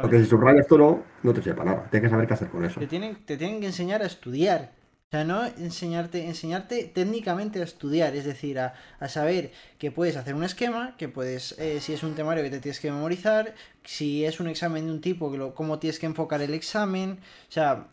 [0.00, 1.90] Porque si subrayas todo, no te sirve para nada.
[1.90, 2.80] Tienes que saber qué hacer con eso.
[2.80, 4.72] Te tienen, te tienen que enseñar a estudiar.
[5.08, 10.16] O sea, no enseñarte, enseñarte técnicamente a estudiar, es decir, a, a saber que puedes
[10.16, 13.54] hacer un esquema, que puedes, eh, si es un temario que te tienes que memorizar,
[13.84, 17.20] si es un examen de un tipo, que lo, cómo tienes que enfocar el examen.
[17.48, 17.88] O sea,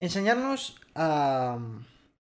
[0.00, 1.56] enseñarnos a,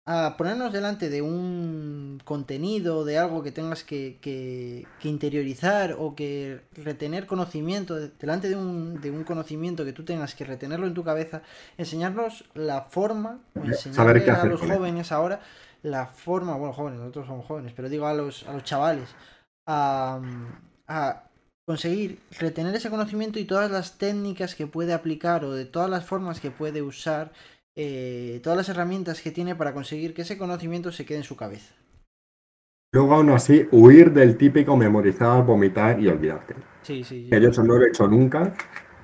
[0.05, 6.15] a ponernos delante de un contenido, de algo que tengas que, que- que interiorizar o
[6.17, 10.87] que retener conocimiento, de- delante de un, de un conocimiento que tú tengas que retenerlo
[10.89, 11.43] en tu cabeza,
[11.79, 15.41] enseñarnos la forma, o enseñarle a los jóvenes ahora
[15.83, 19.09] la forma, bueno, jóvenes, nosotros somos jóvenes, pero digo a los, a los chavales,
[19.69, 20.21] a,
[20.89, 21.25] a
[21.65, 26.05] conseguir retener ese conocimiento y todas las técnicas que puede aplicar o de todas las
[26.05, 27.31] formas que puede usar,
[27.75, 31.37] eh, todas las herramientas que tiene para conseguir que ese conocimiento se quede en su
[31.37, 31.75] cabeza.
[32.95, 36.55] Luego, aún así, huir del típico memorizar, vomitar y olvidarte.
[36.83, 37.29] Sí, sí.
[37.31, 38.53] Que yo eso no lo he hecho nunca.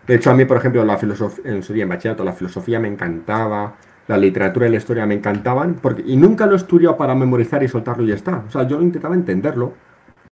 [0.07, 2.79] De hecho, a mí, por ejemplo, la filosofía, en su día en bachillerato, la filosofía
[2.79, 6.99] me encantaba, la literatura y la historia me encantaban, porque, y nunca lo he estudiado
[6.99, 8.45] para memorizar y soltarlo y ya está.
[8.47, 9.73] O sea, yo intentaba entenderlo.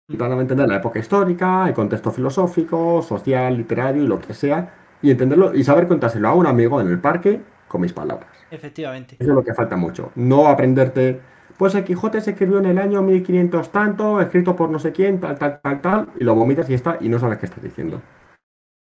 [0.09, 5.11] Intentaba entender la época histórica, el contexto filosófico, social, literario y lo que sea, y
[5.11, 8.31] entenderlo y saber contárselo a un amigo en el parque con mis palabras.
[8.51, 9.17] Efectivamente.
[9.19, 10.13] Eso es lo que falta mucho.
[10.15, 11.21] No aprenderte,
[11.59, 15.21] pues el Quijote se escribió en el año 1500 tanto, escrito por no sé quién,
[15.21, 18.01] tal, tal, tal, tal, y lo vomitas y está, y no sabes qué estás diciendo.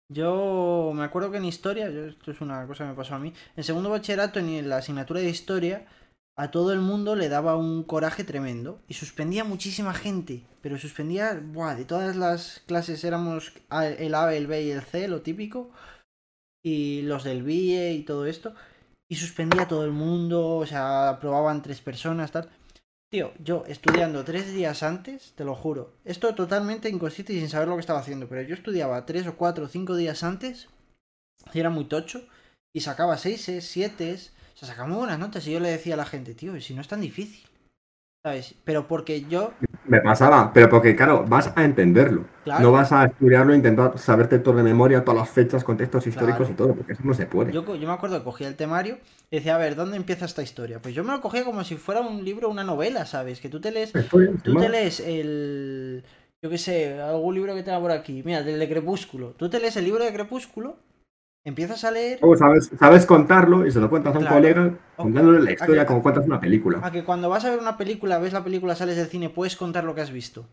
[0.09, 3.19] Yo me acuerdo que en historia, yo- esto es una cosa que me pasó a
[3.19, 5.85] mí, en segundo bachillerato en la asignatura de historia,
[6.35, 11.39] a todo el mundo le daba un coraje tremendo y suspendía muchísima gente, pero suspendía,
[11.43, 13.53] buah, de todas las clases éramos
[13.99, 15.69] el A, el B y el C, lo típico,
[16.63, 18.55] y los del BIE y todo esto,
[19.11, 22.49] y suspendía a todo el mundo, o sea, aprobaban tres personas, tal.
[23.11, 27.67] Tío, yo estudiando tres días antes, te lo juro, esto totalmente inconsciente y sin saber
[27.67, 30.67] lo que estaba haciendo, pero yo estudiaba tres o cuatro o cinco días antes,
[31.53, 32.25] y era muy tocho,
[32.75, 35.97] y sacaba seises, siete, o sea, sacaba muy buenas notas, y yo le decía a
[35.97, 37.47] la gente, tío, si no es tan difícil,
[38.25, 38.55] ¿sabes?
[38.63, 39.53] Pero porque yo,
[39.93, 42.25] Me pasaba, pero porque, claro, vas a entenderlo.
[42.43, 42.61] Claro.
[42.63, 46.47] No vas a estudiarlo e intentar saberte todo de memoria, todas las fechas, contextos históricos
[46.47, 46.53] Claro.
[46.53, 47.51] y todo, porque eso no se puede.
[47.51, 48.97] yo, yo me acuerdo que cogía el temario
[49.29, 50.79] y decía, a ver, ¿dónde empieza esta historia?
[50.81, 53.39] Pues yo me lo cogía como si fuera un libro, una novela, ¿sabes?
[53.39, 53.93] Que tú te lees
[54.43, 56.03] Tú te lees el.
[56.41, 58.21] Yo qué sé, algún libro que tenga por aquí.
[58.25, 59.29] Mira, el de Crepúsculo.
[59.37, 60.75] Tú te lees el libro de Crepúsculo,
[61.43, 62.19] empiezas a leer.
[62.21, 66.01] Luego sabes, sabes contarlo y se lo cuentas a un colega contándole la historia como
[66.01, 66.79] cuentas una película.
[66.81, 69.55] A que cuando vas a ver una película, ves la película, sales del cine, puedes
[69.55, 70.45] contar lo que has visto.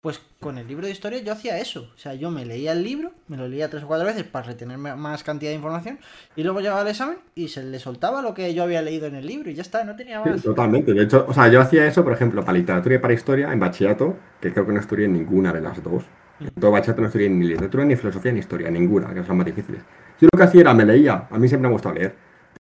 [0.00, 1.90] Pues con el libro de historia yo hacía eso.
[1.92, 4.46] O sea, yo me leía el libro, me lo leía tres o cuatro veces para
[4.46, 5.98] retener más cantidad de información.
[6.36, 9.16] Y luego llegaba al examen y se le soltaba lo que yo había leído en
[9.16, 10.42] el libro y ya está, no tenía Sí, más.
[10.42, 10.94] totalmente.
[10.94, 13.58] De hecho, o sea, yo hacía eso, por ejemplo, para literatura y para historia en
[13.58, 16.04] bachillerato, que creo que no estudié ninguna de las dos.
[16.40, 19.46] En todo bachillerato no estudié ni literatura, ni filosofía, ni historia, ninguna, que son más
[19.46, 19.82] difíciles.
[20.20, 22.14] Yo lo que hacía era, me leía, a mí siempre me ha gustado leer.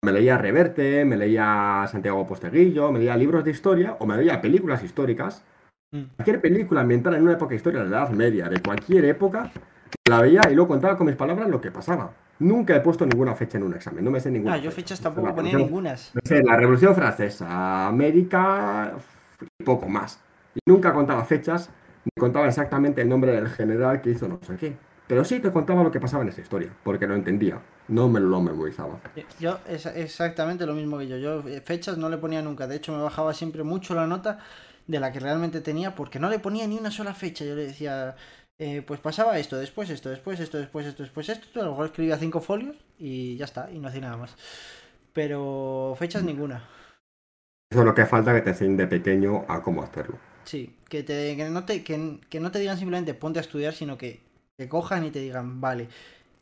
[0.02, 4.40] Me leía Reverte, me leía Santiago Posteguillo, me leía libros de historia o me leía
[4.40, 5.42] películas históricas.
[5.92, 6.02] Mm.
[6.16, 9.50] Cualquier película ambientada en una época histórica de la Edad Media, de cualquier época,
[10.08, 12.12] la veía y luego contaba con mis palabras lo que pasaba.
[12.40, 14.54] Nunca he puesto ninguna fecha en un examen, no me sé ninguna.
[14.54, 14.94] Ah, yo fecha.
[14.94, 16.10] fechas O sea, tampoco la ponía ningunas.
[16.14, 18.92] no sé, la Revolución Francesa, América,
[19.58, 20.20] y poco más.
[20.54, 21.70] Y nunca contaba fechas,
[22.04, 24.76] ni contaba exactamente el nombre del general que hizo no sé qué.
[25.06, 28.20] Pero sí te contaba lo que pasaba en esa historia, porque lo entendía, no me
[28.20, 29.00] lo memorizaba.
[29.38, 31.18] Yo, es exactamente lo mismo que yo.
[31.18, 32.66] Yo eh, fechas no le ponía nunca.
[32.66, 34.38] De hecho, me bajaba siempre mucho la nota
[34.86, 37.44] de la que realmente tenía, porque no le ponía ni una sola fecha.
[37.44, 38.16] Yo le decía,
[38.58, 41.60] eh, pues pasaba esto, después esto, después esto, después esto, después esto.
[41.60, 44.34] A lo mejor escribía cinco folios y ya está, y no hacía nada más.
[45.12, 46.66] Pero fechas ninguna.
[47.70, 50.18] Eso es lo que falta que te enseñen de pequeño a cómo hacerlo.
[50.44, 53.74] Sí, que, te, que, no te, que, que no te digan simplemente ponte a estudiar,
[53.74, 54.20] sino que
[54.56, 55.88] te cojan y te digan, vale,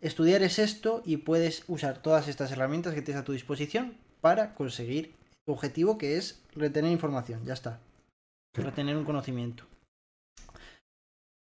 [0.02, 4.54] estudiar es esto y puedes usar todas estas herramientas que tienes a tu disposición para
[4.54, 5.14] conseguir
[5.46, 7.80] tu objetivo que es retener información, ya está.
[8.54, 9.64] Retener un conocimiento.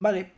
[0.02, 0.32] Vale.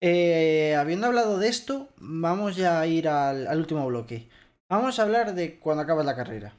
[0.00, 4.28] Eh, habiendo hablado de esto, vamos ya a ir al, al último bloque.
[4.68, 6.52] Vamos a hablar de cuando acabas la carrera.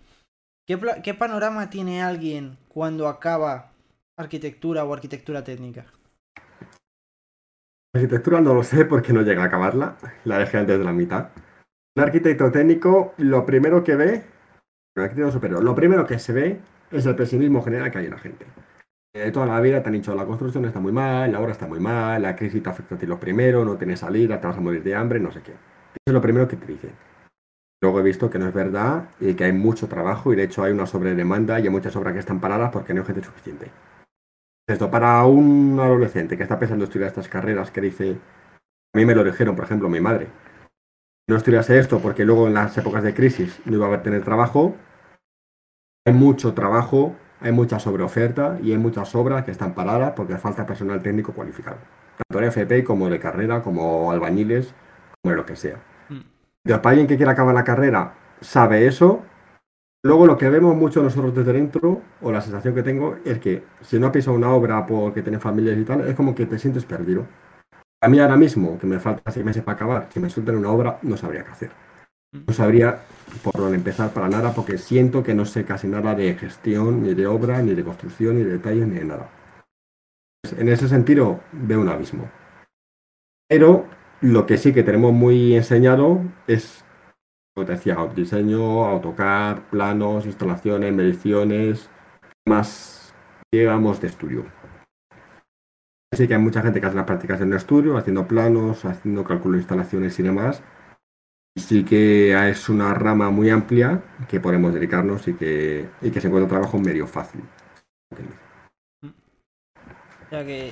[0.65, 3.68] ¿Qué, panorama tiene alguien cuando acaba
[4.19, 5.85] arquitectura o arquitectura técnica?
[7.95, 11.29] Arquitectura no lo sé porque no llega a acabarla, la dejé antes de la mitad.
[11.95, 14.23] Un arquitecto técnico, lo primero que ve,
[14.95, 16.59] arquitecto superior, lo primero que se ve
[16.91, 18.45] es el pesimismo general que hay en la gente.
[19.13, 21.65] De toda la vida te han dicho la construcción está muy mal, la obra está
[21.65, 24.57] muy mal, la crisis te afecta a ti lo primero, no tienes salida, te vas
[24.57, 25.51] a morir de hambre, no sé qué.
[25.51, 26.91] Eso es lo primero que te dicen.
[27.81, 30.61] Luego he visto que no es verdad y que hay mucho trabajo y de hecho
[30.63, 33.71] hay una sobredemanda y hay muchas obras que están paradas porque no hay gente suficiente.
[34.69, 38.19] Esto para un adolescente que está pensando estudiar estas carreras que dice,
[38.93, 40.27] a mí me lo dijeron, por ejemplo, mi madre,
[41.27, 44.23] no estudiase esto porque luego en las épocas de crisis no iba a haber tener
[44.23, 44.75] trabajo,
[46.05, 50.67] hay mucho trabajo, hay mucha sobreoferta y hay muchas obras que están paradas porque falta
[50.67, 51.77] personal técnico cualificado,
[52.17, 54.75] tanto de FP como de carrera, como albañiles,
[55.23, 55.77] como de lo que sea.
[56.63, 59.23] De para alguien que quiera acabar la carrera sabe eso.
[60.01, 63.63] Luego lo que vemos mucho nosotros desde dentro, o la sensación que tengo, es que
[63.81, 66.57] si no ha pisado una obra porque tiene familias y tal, es como que te
[66.57, 67.25] sientes perdido.
[68.01, 70.71] A mí ahora mismo, que me falta seis meses para acabar, si me sueltan una
[70.71, 71.71] obra, no sabría qué hacer.
[72.31, 73.01] No sabría
[73.43, 77.13] por dónde empezar para nada, porque siento que no sé casi nada de gestión, ni
[77.13, 79.29] de obra, ni de construcción, ni de detalles, ni de nada.
[80.57, 82.29] En ese sentido, veo un abismo.
[83.49, 83.85] Pero
[84.21, 86.85] lo que sí que tenemos muy enseñado es,
[87.65, 91.89] te decía, diseño, AutoCAD, planos, instalaciones, mediciones,
[92.47, 93.13] más,
[93.51, 94.45] digamos, de estudio.
[96.11, 99.23] Así que hay mucha gente que hace las prácticas en el estudio, haciendo planos, haciendo
[99.23, 100.63] cálculo de instalaciones y demás.
[101.55, 106.27] Sí que es una rama muy amplia que podemos dedicarnos y que, y que se
[106.27, 107.41] encuentra trabajo medio fácil.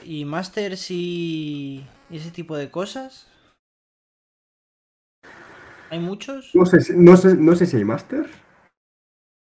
[0.05, 3.27] ¿Y máster y ese tipo de cosas?
[5.89, 6.53] ¿Hay muchos?
[6.53, 8.27] No sé, no sé, no sé si hay máster.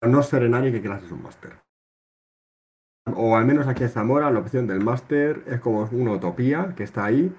[0.05, 1.53] No seré nadie que quiera hacer un máster.
[3.15, 6.83] O al menos aquí en Zamora la opción del máster es como una utopía que
[6.83, 7.33] está ahí,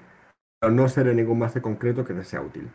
[0.61, 2.71] pero no seré ningún máster concreto que te sea útil.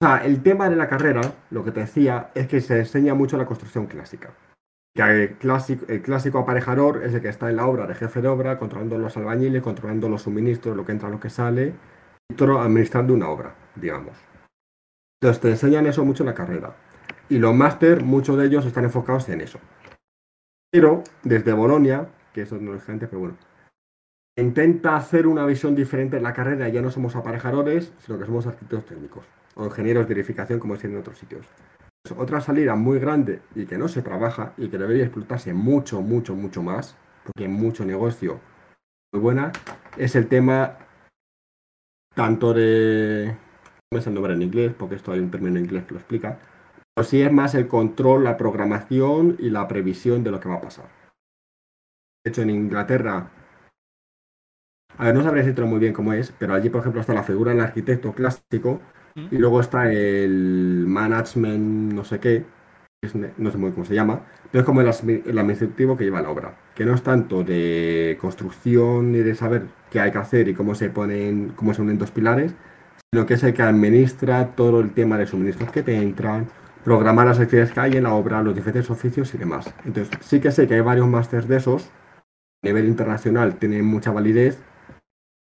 [0.00, 3.14] O sea, el tema de la carrera, lo que te decía, es que se enseña
[3.14, 4.34] mucho la construcción clásica.
[4.94, 8.20] Que el clásico, el clásico aparejador es el que está en la obra de jefe
[8.20, 11.74] de obra, controlando los albañiles, controlando los suministros, lo que entra, lo que sale,
[12.30, 14.16] administrando una obra, digamos.
[15.20, 16.76] Entonces te enseñan eso mucho en la carrera.
[17.28, 19.58] Y los máster, muchos de ellos están enfocados en eso.
[20.70, 23.36] Pero desde Bolonia, que eso no es gente, pero bueno,
[24.36, 26.68] intenta hacer una visión diferente en la carrera.
[26.68, 30.84] Ya no somos aparejadores, sino que somos arquitectos técnicos o ingenieros de edificación, como es
[30.84, 31.46] en otros sitios.
[32.16, 36.36] otra salida muy grande y que no se trabaja y que debería explotarse mucho, mucho,
[36.36, 38.38] mucho más, porque hay mucho negocio
[39.12, 39.50] muy buena,
[39.96, 40.78] es el tema
[42.14, 43.36] tanto de
[43.92, 46.38] es el nombre en inglés, porque esto hay un término en inglés que lo explica,
[46.94, 50.56] pero sí es más el control, la programación y la previsión de lo que va
[50.56, 50.86] a pasar.
[52.24, 53.30] De hecho, en Inglaterra,
[54.98, 57.22] a ver, no sabría decirlo muy bien cómo es, pero allí, por ejemplo, está la
[57.22, 58.80] figura del arquitecto clásico
[59.14, 62.44] y luego está el management, no sé qué,
[63.36, 66.30] no sé muy cómo se llama, pero es como el, el administrativo que lleva la
[66.30, 70.54] obra, que no es tanto de construcción ni de saber qué hay que hacer y
[70.54, 72.54] cómo se ponen, cómo se unen dos pilares,
[73.16, 76.48] sino que es el que administra todo el tema de suministros que te entran,
[76.84, 79.72] programar las actividades que hay en la obra, los diferentes oficios y demás.
[79.86, 84.10] Entonces, sí que sé que hay varios másteres de esos, a nivel internacional tienen mucha
[84.10, 84.58] validez,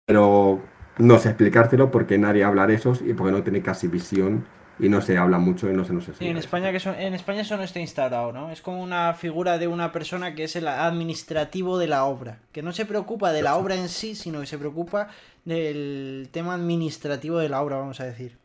[0.07, 0.61] pero
[0.99, 4.45] no sé explicártelo porque nadie habla de esos y porque no tiene casi visión
[4.79, 7.41] y no se habla mucho y no se nos Sí, en España, que en España
[7.41, 8.49] eso no está instalado, ¿no?
[8.49, 12.63] Es como una figura de una persona que es el administrativo de la obra, que
[12.63, 15.09] no se preocupa de la obra en sí, sino que se preocupa
[15.43, 18.37] del tema administrativo de la obra, vamos a decir.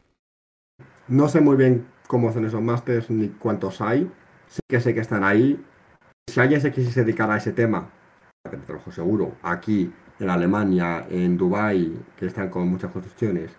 [1.06, 4.10] No sé muy bien cómo son esos másters ni cuántos hay,
[4.48, 5.62] sí que sé que están ahí.
[6.28, 7.90] Si alguien se quisiese dedicar a ese tema,
[8.42, 13.56] te lo seguro, aquí, en Alemania, en Dubai, que están con muchas construcciones,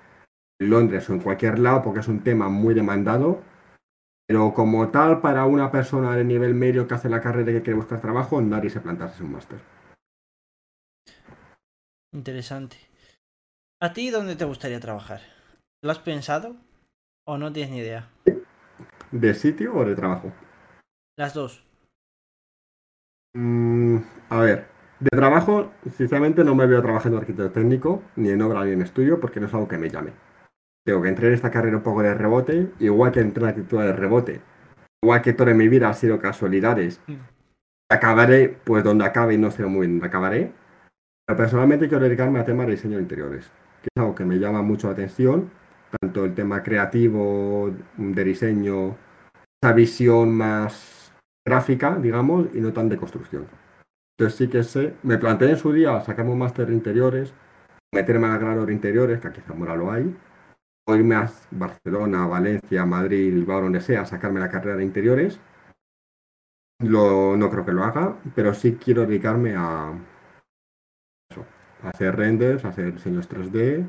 [0.60, 3.41] Londres o en cualquier lado porque es un tema muy demandado,
[4.28, 7.62] pero como tal para una persona de nivel medio que hace la carrera y que
[7.62, 9.60] quiere buscar trabajo, nadie se planta un máster.
[12.14, 12.78] Interesante.
[13.82, 15.20] ¿A ti dónde te gustaría trabajar?
[15.84, 16.56] ¿Lo has pensado
[17.28, 18.10] o no tienes ni idea?
[19.12, 20.32] ¿De sitio o de trabajo?
[21.18, 21.64] Las dos.
[23.34, 23.97] Mm,
[24.30, 24.68] a ver,
[25.01, 29.20] de trabajo, sinceramente no me veo trabajando arquitecto técnico, ni en obra ni en estudio,
[29.20, 30.14] porque no es algo que me llame
[30.86, 33.50] tengo que entrar en esta carrera un poco de rebote, igual que entré en la
[33.50, 34.42] actitud de rebote,
[35.04, 37.02] igual que toda mi vida ha sido casualidades.
[37.08, 37.16] Mm.
[37.92, 40.52] Acabaré pues donde acabe y no sé muy bien acabaré.
[41.28, 44.38] Pero personalmente quiero dedicarme a temas de diseño de interiores, que es algo que me
[44.38, 45.50] llama mucho la atención,
[46.00, 48.96] tanto el tema creativo, de diseño,
[49.62, 51.14] esa visión más
[51.48, 53.48] gráfica, digamos, y no tan de construcción.
[54.18, 57.34] Entonces sí que sé, me planteé en su día sacarme un máster de interiores,
[57.92, 60.16] meterme a la grado de interiores, que aquí en Zamora lo hay,
[60.88, 65.40] irme a Barcelona, Valencia, Madrid, Bilbao, donde sea, sacarme la carrera de interiores.
[66.80, 69.94] Lo, no creo que lo haga, pero sí quiero dedicarme a,
[71.84, 73.86] a hacer renders, a hacer diseños 3D,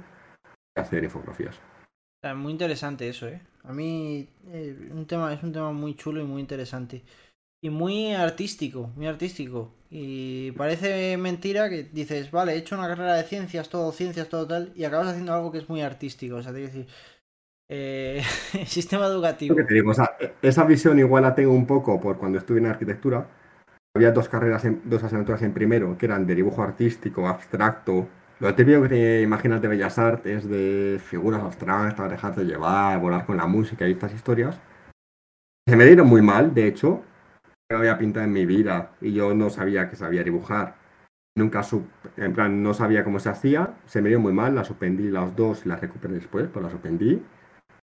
[0.77, 1.61] a hacer infografías.
[2.35, 3.41] Muy interesante eso, ¿eh?
[3.63, 7.05] A mí eh, un tema, es un tema muy chulo y muy interesante.
[7.63, 9.73] Y muy artístico, muy artístico.
[9.91, 14.47] Y parece mentira que dices, vale, he hecho una carrera de ciencias, todo ciencias, todo
[14.47, 16.37] tal, y acabas haciendo algo que es muy artístico.
[16.37, 16.87] O sea, te decir,
[17.69, 18.23] eh,
[18.67, 19.57] sistema educativo.
[20.43, 23.29] esa visión igual la tengo un poco por cuando estuve en arquitectura.
[23.95, 28.09] Había dos carreras, en, dos asignaturas en primero, que eran de dibujo artístico, abstracto.
[28.41, 33.39] Lo típico que te imaginas de bellas artes, de figuras abstractas, dejarte llevar, volar con
[33.39, 34.61] la música y estas historias.
[35.67, 37.03] Se me dieron muy mal, de hecho,
[37.75, 40.77] había pintado en mi vida y yo no sabía que sabía dibujar.
[41.37, 41.63] Nunca,
[42.17, 43.75] en plan, no sabía cómo se hacía.
[43.85, 46.71] Se me dio muy mal, la suspendí las dos y las recuperé después, pues la
[46.71, 47.23] suspendí.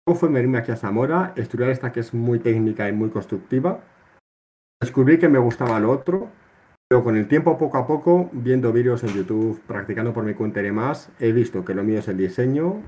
[0.06, 3.80] Luego fue venirme aquí a Zamora, estudiar esta que es muy técnica y muy constructiva.
[4.80, 6.30] Descubrí que me gustaba lo otro,
[6.88, 10.60] pero con el tiempo, poco a poco, viendo vídeos en YouTube, practicando por mi cuenta
[10.60, 12.82] y demás, he visto que lo mío es el diseño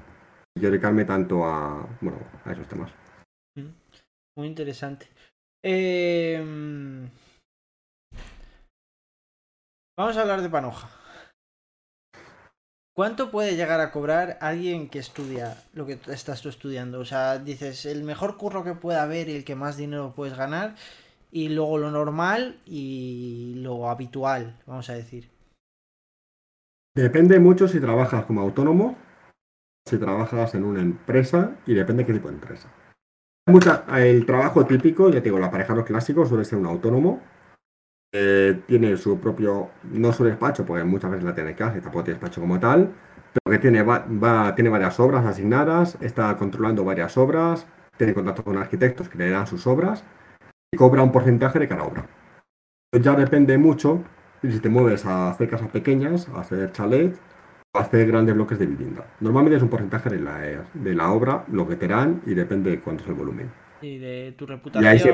[0.54, 2.92] y dedicarme tanto a, bueno, a esos temas.
[3.56, 3.68] Mm,
[4.36, 5.06] muy interesante.
[5.68, 7.10] Em,
[9.98, 10.88] vamos a hablar de Panoja.
[12.94, 17.00] ¿Cuánto puede llegar a cobrar alguien que estudia lo que estás tú estudiando?
[17.00, 20.38] O sea, dices, el mejor curro que pueda haber y el que más dinero puedes
[20.38, 20.76] ganar,
[21.32, 25.30] y luego lo normal y lo habitual, vamos a decir.
[26.94, 28.96] Depende mucho si trabajas como autónomo,
[29.84, 32.72] si trabajas en una empresa y depende qué tipo de empresa
[33.96, 37.22] el trabajo típico, ya te digo, la pareja los clásicos suele ser un autónomo.
[38.66, 42.04] tiene su propio, no su despacho, porque muchas veces la tiene en casa y tampoco
[42.04, 42.92] tiene despacho como tal,
[43.32, 43.84] pero que tiene,
[44.54, 47.66] tiene varias obras asignadas, está controlando varias obras,
[47.96, 50.02] tiene contacto con arquitectos que le dan sus obras
[50.72, 52.06] y cobra un porcentaje de cada obra.
[52.92, 54.02] Ya depende mucho
[54.42, 57.18] si te mueves a hacer casas pequeñas, a hacer chalet,
[57.78, 59.06] hacer grandes bloques de vivienda.
[59.20, 62.70] Normalmente es un porcentaje de la, de la obra, lo que te dan y depende
[62.70, 63.50] de cuánto es el volumen.
[63.80, 65.12] Y de tu reputación y, ahí se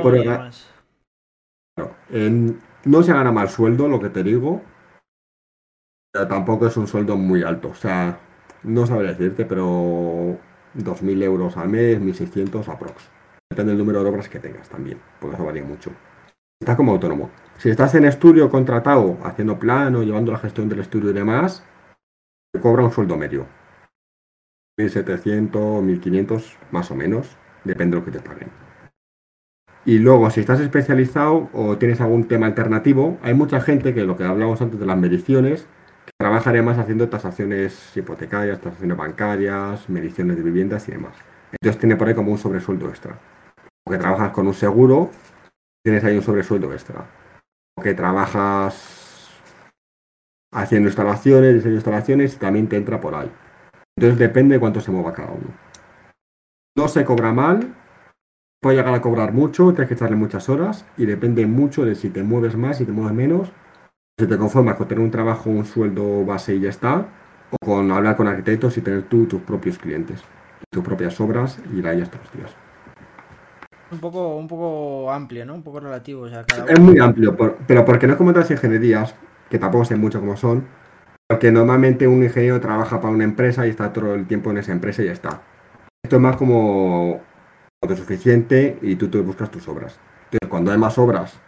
[2.85, 4.63] no se gana mal sueldo, lo que te digo,
[6.13, 7.69] pero tampoco es un sueldo muy alto.
[7.69, 8.19] O sea,
[8.63, 10.37] no sabría decirte, pero
[10.77, 13.11] 2.000 euros al mes, 1.600 aprox.
[13.51, 15.91] Depende del número de obras que tengas también, porque eso varía mucho.
[16.61, 17.31] Estás como autónomo.
[17.57, 21.65] Si estás en estudio contratado, haciendo plano, llevando la gestión del estudio y demás,
[22.61, 23.47] cobra un sueldo medio.
[24.79, 28.51] 1.700, 1.500, más o menos, depende de lo que te paguen.
[29.85, 34.17] Y luego, si estás especializado o tienes algún tema alternativo, hay mucha gente que lo
[34.17, 35.67] que hablamos antes de las mediciones,
[36.07, 41.15] que trabaja haciendo tasaciones hipotecarias, tasaciones bancarias, mediciones de viviendas y demás.
[41.53, 43.19] Entonces tiene por ahí como un sobresueldo extra.
[43.85, 45.11] O que trabajas con un seguro,
[45.85, 47.05] tienes ahí un sobresueldo extra.
[47.77, 49.02] O que trabajas
[50.53, 53.31] haciendo instalaciones, diseño de instalaciones, también te entra por ahí.
[53.97, 55.49] Entonces depende de cuánto se mueva cada uno.
[56.77, 57.75] No se cobra mal,
[58.61, 62.11] puede llegar a cobrar mucho, tienes que echarle muchas horas y depende mucho de si
[62.11, 63.53] te mueves más, si te mueves menos,
[64.19, 67.07] si te conformas con tener un trabajo, un sueldo base y ya está,
[67.51, 70.23] o con hablar con arquitectos y tener tú tus propios clientes,
[70.71, 72.55] tus propias obras y ahí hasta los días.
[73.91, 75.55] Un poco, un poco amplio, ¿no?
[75.55, 76.27] Un poco relativo.
[76.27, 77.37] Es muy amplio,
[77.67, 79.15] pero porque no es como otras ingenierías,
[79.53, 80.67] que tampoco sé mucho cómo son,
[81.29, 84.73] porque normalmente un ingeniero trabaja para una empresa y está todo el tiempo en esa
[84.73, 85.43] empresa y ya está.
[86.03, 87.21] Esto es más como
[87.83, 90.01] autosuficiente y tú te buscas tus obras.
[90.25, 91.39] Entonces, cuando hay más obras,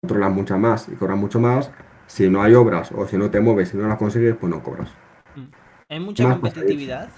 [0.00, 1.72] controlas muchas más y cobras mucho más.
[2.06, 4.62] Si no hay obras o si no te mueves y no las consigues, pues no
[4.62, 4.90] cobras.
[5.34, 5.46] Mm.
[5.88, 7.08] ¿Hay mucha competitividad?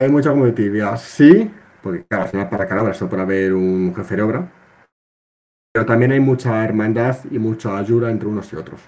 [0.00, 1.50] Hay mucha competitividad, sí,
[1.82, 4.63] porque claro, al final para cada obra solo puede haber un jefe de obra
[5.74, 8.80] pero también hay mucha hermandad y mucha ayuda entre unos y otros.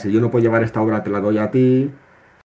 [0.00, 1.90] Si yo no puedo llevar esta obra, te la doy a ti.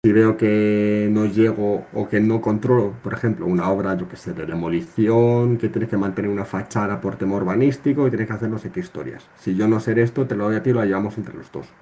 [0.04, 4.18] Si veo que no llego o que no controlo, por ejemplo, una obra, yo que
[4.18, 8.34] sé, de demolición, que tienes que mantener una fachada por tema urbanístico y tienes que
[8.34, 9.30] hacer no sé qué historias.
[9.36, 11.50] Si yo no sé esto, te lo doy a ti y lo llevamos entre los
[11.50, 11.74] dos.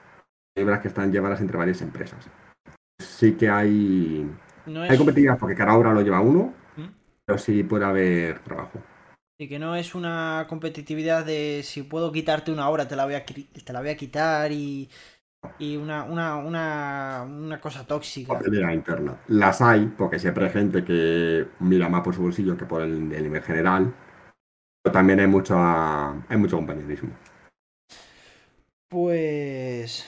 [0.55, 2.29] Hay obras que están llevadas entre varias empresas.
[2.99, 4.29] Sí que hay,
[4.67, 6.87] hay competitividad porque cada obra lo lleva uno, ¿Mm?
[7.25, 8.79] pero sí puede haber trabajo.
[9.41, 13.13] Y que no es una competitividad de si puedo quitarte una hora, te la voy
[13.13, 14.89] a, te la voy a quitar y,
[15.57, 18.37] y una, una, una, una, cosa tóxica.
[18.37, 19.17] Pelea interna.
[19.29, 23.07] Las hay, porque siempre hay gente que mira más por su bolsillo que por el,
[23.07, 23.95] nivel general.
[24.91, 27.11] también hay mucho, hay mucho compañerismo.
[28.89, 30.05] Pues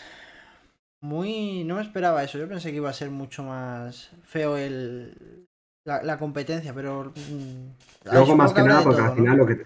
[0.99, 1.63] muy.
[1.63, 2.37] No me esperaba eso.
[2.37, 5.47] Yo pensé que iba a ser mucho más feo el
[5.85, 7.11] la, competencia, pero.
[7.15, 9.65] Mm, Luego, más que nada, porque al final lo que.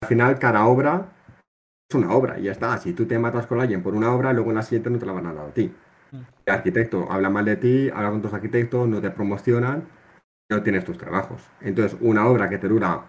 [0.00, 1.08] Al final, cada obra
[1.90, 2.78] es una obra y ya está.
[2.78, 5.06] Si tú te matas con alguien por una obra, luego en la siguiente no te
[5.06, 5.72] la van a dar a ti.
[6.12, 6.20] Mm.
[6.46, 9.88] El arquitecto habla mal de ti, habla con tus arquitectos, no te promocionan,
[10.50, 11.42] no tienes tus trabajos.
[11.60, 13.04] Entonces, una obra que te dura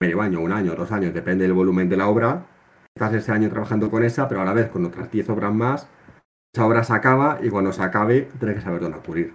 [0.00, 2.46] medio año, un año, dos años, depende del volumen de la obra,
[2.94, 5.88] estás ese año trabajando con esa, pero a la vez con otras 10 obras más,
[6.54, 9.34] esa obra se acaba y cuando se acabe tienes que saber dónde acudir.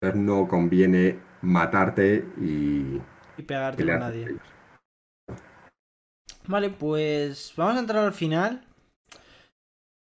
[0.00, 3.00] Entonces no conviene matarte y,
[3.36, 4.36] y pegarte con nadie.
[6.46, 8.64] Vale, pues vamos a entrar al final.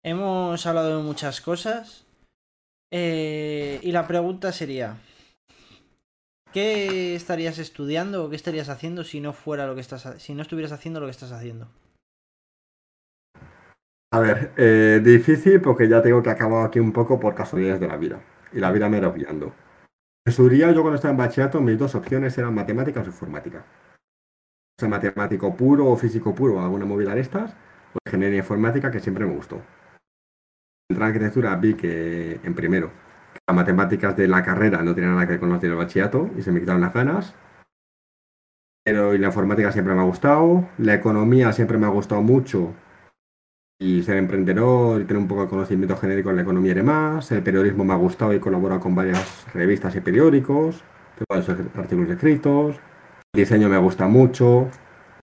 [0.05, 2.07] Hemos hablado de muchas cosas.
[2.93, 4.97] Eh, y la pregunta sería:
[6.53, 10.43] ¿Qué estarías estudiando o qué estarías haciendo si no fuera lo que estás si no
[10.43, 11.69] estuvieras haciendo lo que estás haciendo?
[14.13, 17.89] A ver, eh, difícil porque ya tengo que acabar aquí un poco por casualidades de
[17.89, 18.21] la vida.
[18.53, 19.55] Y la vida me era pillando.
[20.27, 23.65] En su día, yo cuando estaba en bachillerato, mis dos opciones eran matemáticas o informática.
[24.79, 27.53] O sea, matemático puro o físico puro, alguna movida de estas,
[27.95, 29.63] o ingeniería informática, que siempre me gustó.
[30.91, 32.91] En arquitectura vi que, en primero,
[33.49, 36.43] las matemáticas de la carrera no tenían nada que ver con las del bachillerato y
[36.43, 37.35] se me quitaron las ganas.
[38.85, 42.75] Pero la informática siempre me ha gustado, la economía siempre me ha gustado mucho
[43.81, 47.33] y ser emprendedor y tener un poco de conocimiento genérico en la economía y demás.
[47.33, 50.85] El periodismo me ha gustado y he colaborado con varias revistas y periódicos,
[51.17, 52.77] tengo varios artículos escritos.
[53.33, 54.69] El diseño me gusta mucho.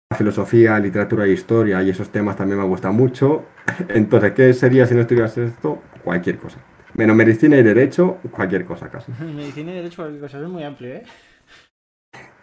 [0.09, 3.45] La filosofía, literatura e historia y esos temas también me gustan mucho.
[3.89, 5.83] Entonces, ¿qué sería si no estuvieras esto?
[6.03, 6.57] Cualquier cosa.
[6.95, 9.11] Menos medicina y derecho, cualquier cosa casi.
[9.21, 10.41] medicina y derecho, cualquier cosa.
[10.41, 11.03] Es muy amplio, ¿eh?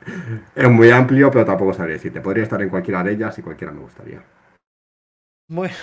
[0.55, 2.21] Es muy amplio, pero tampoco sabría decirte.
[2.21, 4.23] Podría estar en cualquiera de ellas y cualquiera me gustaría.
[5.49, 5.75] Bueno,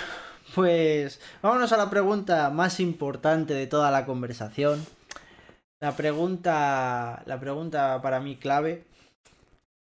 [0.56, 4.86] pues vámonos a la pregunta más importante de toda la conversación.
[5.80, 8.84] La pregunta, la pregunta para mí clave.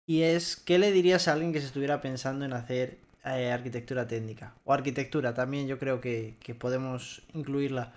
[0.05, 4.07] Y es, ¿qué le dirías a alguien que se estuviera pensando en hacer eh, arquitectura
[4.07, 4.53] técnica?
[4.65, 7.93] O arquitectura también, yo creo que, que podemos incluirla.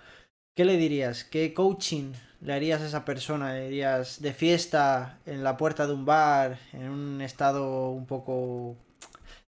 [0.55, 1.23] ¿Qué le dirías?
[1.23, 3.53] ¿Qué coaching le harías a esa persona?
[3.53, 8.77] ¿Le dirías de fiesta en la puerta de un bar, en un estado un poco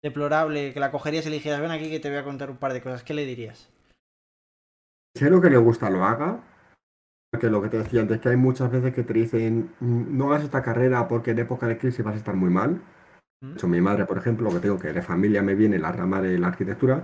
[0.03, 2.57] deplorable, que la cogerías y le dijeras, ven aquí que te voy a contar un
[2.57, 3.69] par de cosas, ¿qué le dirías?
[5.15, 6.43] Si lo que le gusta lo haga,
[7.31, 10.29] porque lo que te decía antes, que hay muchas veces que te dicen, mm, no
[10.31, 12.81] hagas esta carrera porque en época de crisis vas a estar muy mal.
[13.41, 15.91] De hecho, mi madre, por ejemplo, lo que tengo que de familia me viene la
[15.91, 17.03] rama de la arquitectura.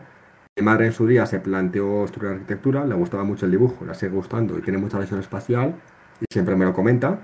[0.57, 3.93] Mi madre en su día se planteó estudiar arquitectura, le gustaba mucho el dibujo, le
[3.95, 5.75] sigue gustando y tiene mucha visión espacial
[6.19, 7.19] y siempre me lo comenta.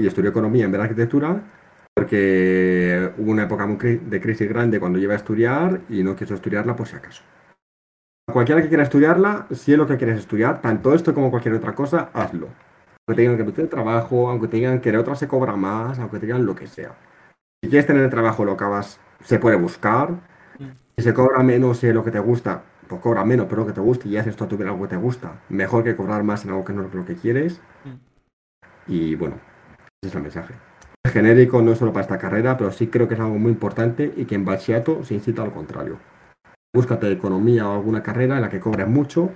[0.00, 1.42] Y estudió economía en vez de arquitectura
[1.98, 6.76] porque hubo una época de crisis grande cuando iba a estudiar y no quiso estudiarla
[6.76, 7.24] por si acaso.
[8.32, 11.74] Cualquiera que quiera estudiarla, si es lo que quieres estudiar, tanto esto como cualquier otra
[11.74, 12.50] cosa, hazlo.
[13.08, 15.98] Aunque te digan que tienes trabajo, aunque te digan que de otra se cobra más,
[15.98, 16.94] aunque te digan lo que sea.
[17.64, 20.14] Si quieres tener el trabajo, lo acabas, se puede buscar.
[20.96, 23.66] Si se cobra menos y es lo que te gusta, pues cobra menos, pero lo
[23.66, 25.40] que te gusta y haces esto a tu algo que te gusta.
[25.48, 27.60] Mejor que cobrar más en algo que no es lo que quieres.
[28.86, 29.40] Y bueno,
[30.00, 30.67] ese es el mensaje
[31.08, 34.24] genérico no solo para esta carrera, pero sí creo que es algo muy importante y
[34.24, 35.98] que en bachillerato se incita al contrario.
[36.74, 39.30] Búscate economía o alguna carrera en la que cobres mucho,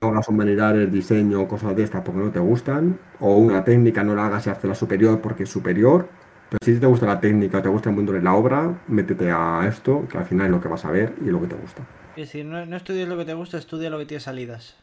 [0.00, 4.04] no hagas humanidades, diseño o cosas de estas porque no te gustan, o una técnica
[4.04, 6.08] no la hagas y hazte la superior porque es superior,
[6.48, 9.66] pero si te gusta la técnica, te gusta el mundo de la obra, métete a
[9.68, 11.82] esto, que al final es lo que vas a ver y lo que te gusta.
[12.16, 14.76] Es decir, no, no estudies lo que te gusta, estudia lo que tiene salidas.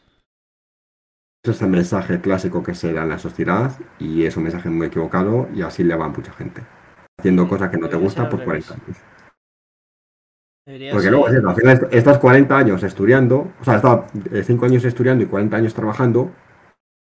[1.46, 3.70] Ese es el mensaje clásico que se da en la sociedad
[4.00, 6.66] y es un mensaje muy equivocado y así le va a mucha gente.
[7.20, 8.96] Haciendo cosas que no te gustan por 40 años.
[10.90, 14.10] Porque luego, al final estás 40 años estudiando, o sea, estás
[14.44, 16.32] 5 años estudiando y 40 años trabajando,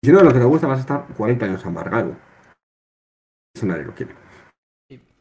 [0.03, 2.15] y si no es lo que te gusta vas a estar 40 años amargado.
[3.55, 4.13] Eso nadie lo quiere.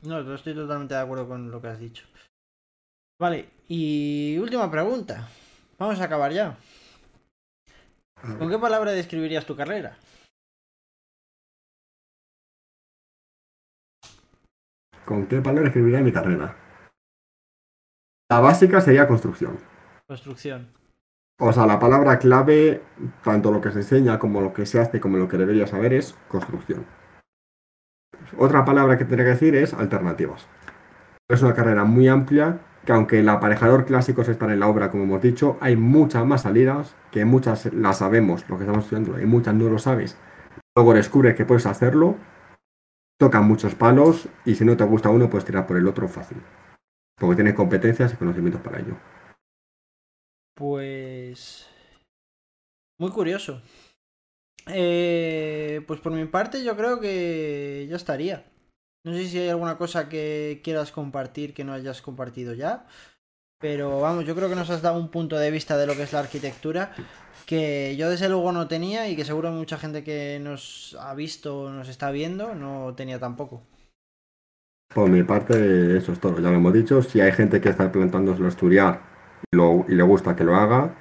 [0.02, 2.04] No, estoy totalmente de acuerdo con lo que has dicho.
[3.18, 5.26] Vale, y última pregunta.
[5.78, 6.58] Vamos a acabar ya.
[8.22, 9.96] ¿Con qué palabra describirías tu carrera?
[15.04, 16.56] ¿Con qué palabra describiría mi carrera?
[18.28, 19.58] La básica sería construcción.
[20.06, 20.72] Construcción.
[21.38, 22.82] O sea, la palabra clave,
[23.22, 25.92] tanto lo que se enseña como lo que se hace, como lo que debería saber,
[25.92, 26.86] es construcción.
[28.38, 30.48] Otra palabra que tendría que decir es alternativas.
[31.28, 35.02] Es una carrera muy amplia que aunque el aparejador clásico está en la obra, como
[35.02, 39.26] hemos dicho, hay muchas más salidas, que muchas las sabemos, lo que estamos estudiando, y
[39.26, 40.16] muchas no lo sabes.
[40.74, 42.16] Luego descubres que puedes hacerlo,
[43.18, 46.38] tocan muchos palos, y si no te gusta uno, puedes tirar por el otro fácil.
[47.18, 48.96] Porque tiene competencias y conocimientos para ello.
[50.54, 51.68] Pues...
[52.98, 53.60] Muy curioso.
[54.68, 58.44] Eh, pues por mi parte yo creo que ya estaría.
[59.06, 62.86] No sé si hay alguna cosa que quieras compartir que no hayas compartido ya.
[63.60, 66.02] Pero vamos, yo creo que nos has dado un punto de vista de lo que
[66.02, 66.92] es la arquitectura
[67.46, 71.60] que yo desde luego no tenía y que seguro mucha gente que nos ha visto
[71.60, 73.62] o nos está viendo no tenía tampoco.
[74.92, 77.00] Por mi parte, eso es todo, ya lo hemos dicho.
[77.00, 79.02] Si hay gente que está plantándoselo estudiar
[79.52, 80.96] y, lo, y le gusta que lo haga,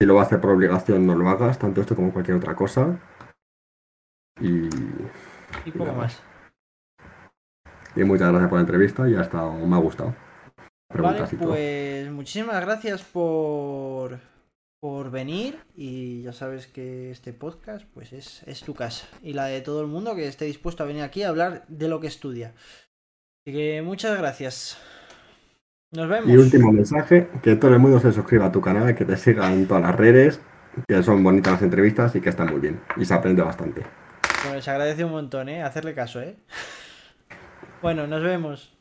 [0.00, 2.54] si lo va a hacer por obligación, no lo hagas, tanto esto como cualquier otra
[2.54, 3.00] cosa.
[4.40, 4.68] Y.
[5.64, 6.22] Y poco más.
[7.98, 10.14] Y muchas gracias por la entrevista y hasta me ha gustado.
[10.94, 14.20] Vale, pues muchísimas gracias por,
[14.80, 19.46] por venir y ya sabes que este podcast pues es, es tu casa y la
[19.46, 22.06] de todo el mundo que esté dispuesto a venir aquí a hablar de lo que
[22.06, 22.54] estudia.
[23.44, 24.78] Así que muchas gracias.
[25.90, 26.30] Nos vemos.
[26.30, 29.52] Y último mensaje, que todo el mundo se suscriba a tu canal, que te siga
[29.52, 30.40] en todas las redes,
[30.86, 32.80] que son bonitas las entrevistas y que están muy bien.
[32.96, 33.82] Y se aprende bastante.
[34.48, 35.64] Pues agradece un montón, ¿eh?
[35.64, 36.36] Hacerle caso, ¿eh?
[37.80, 38.77] Bueno, nos vemos.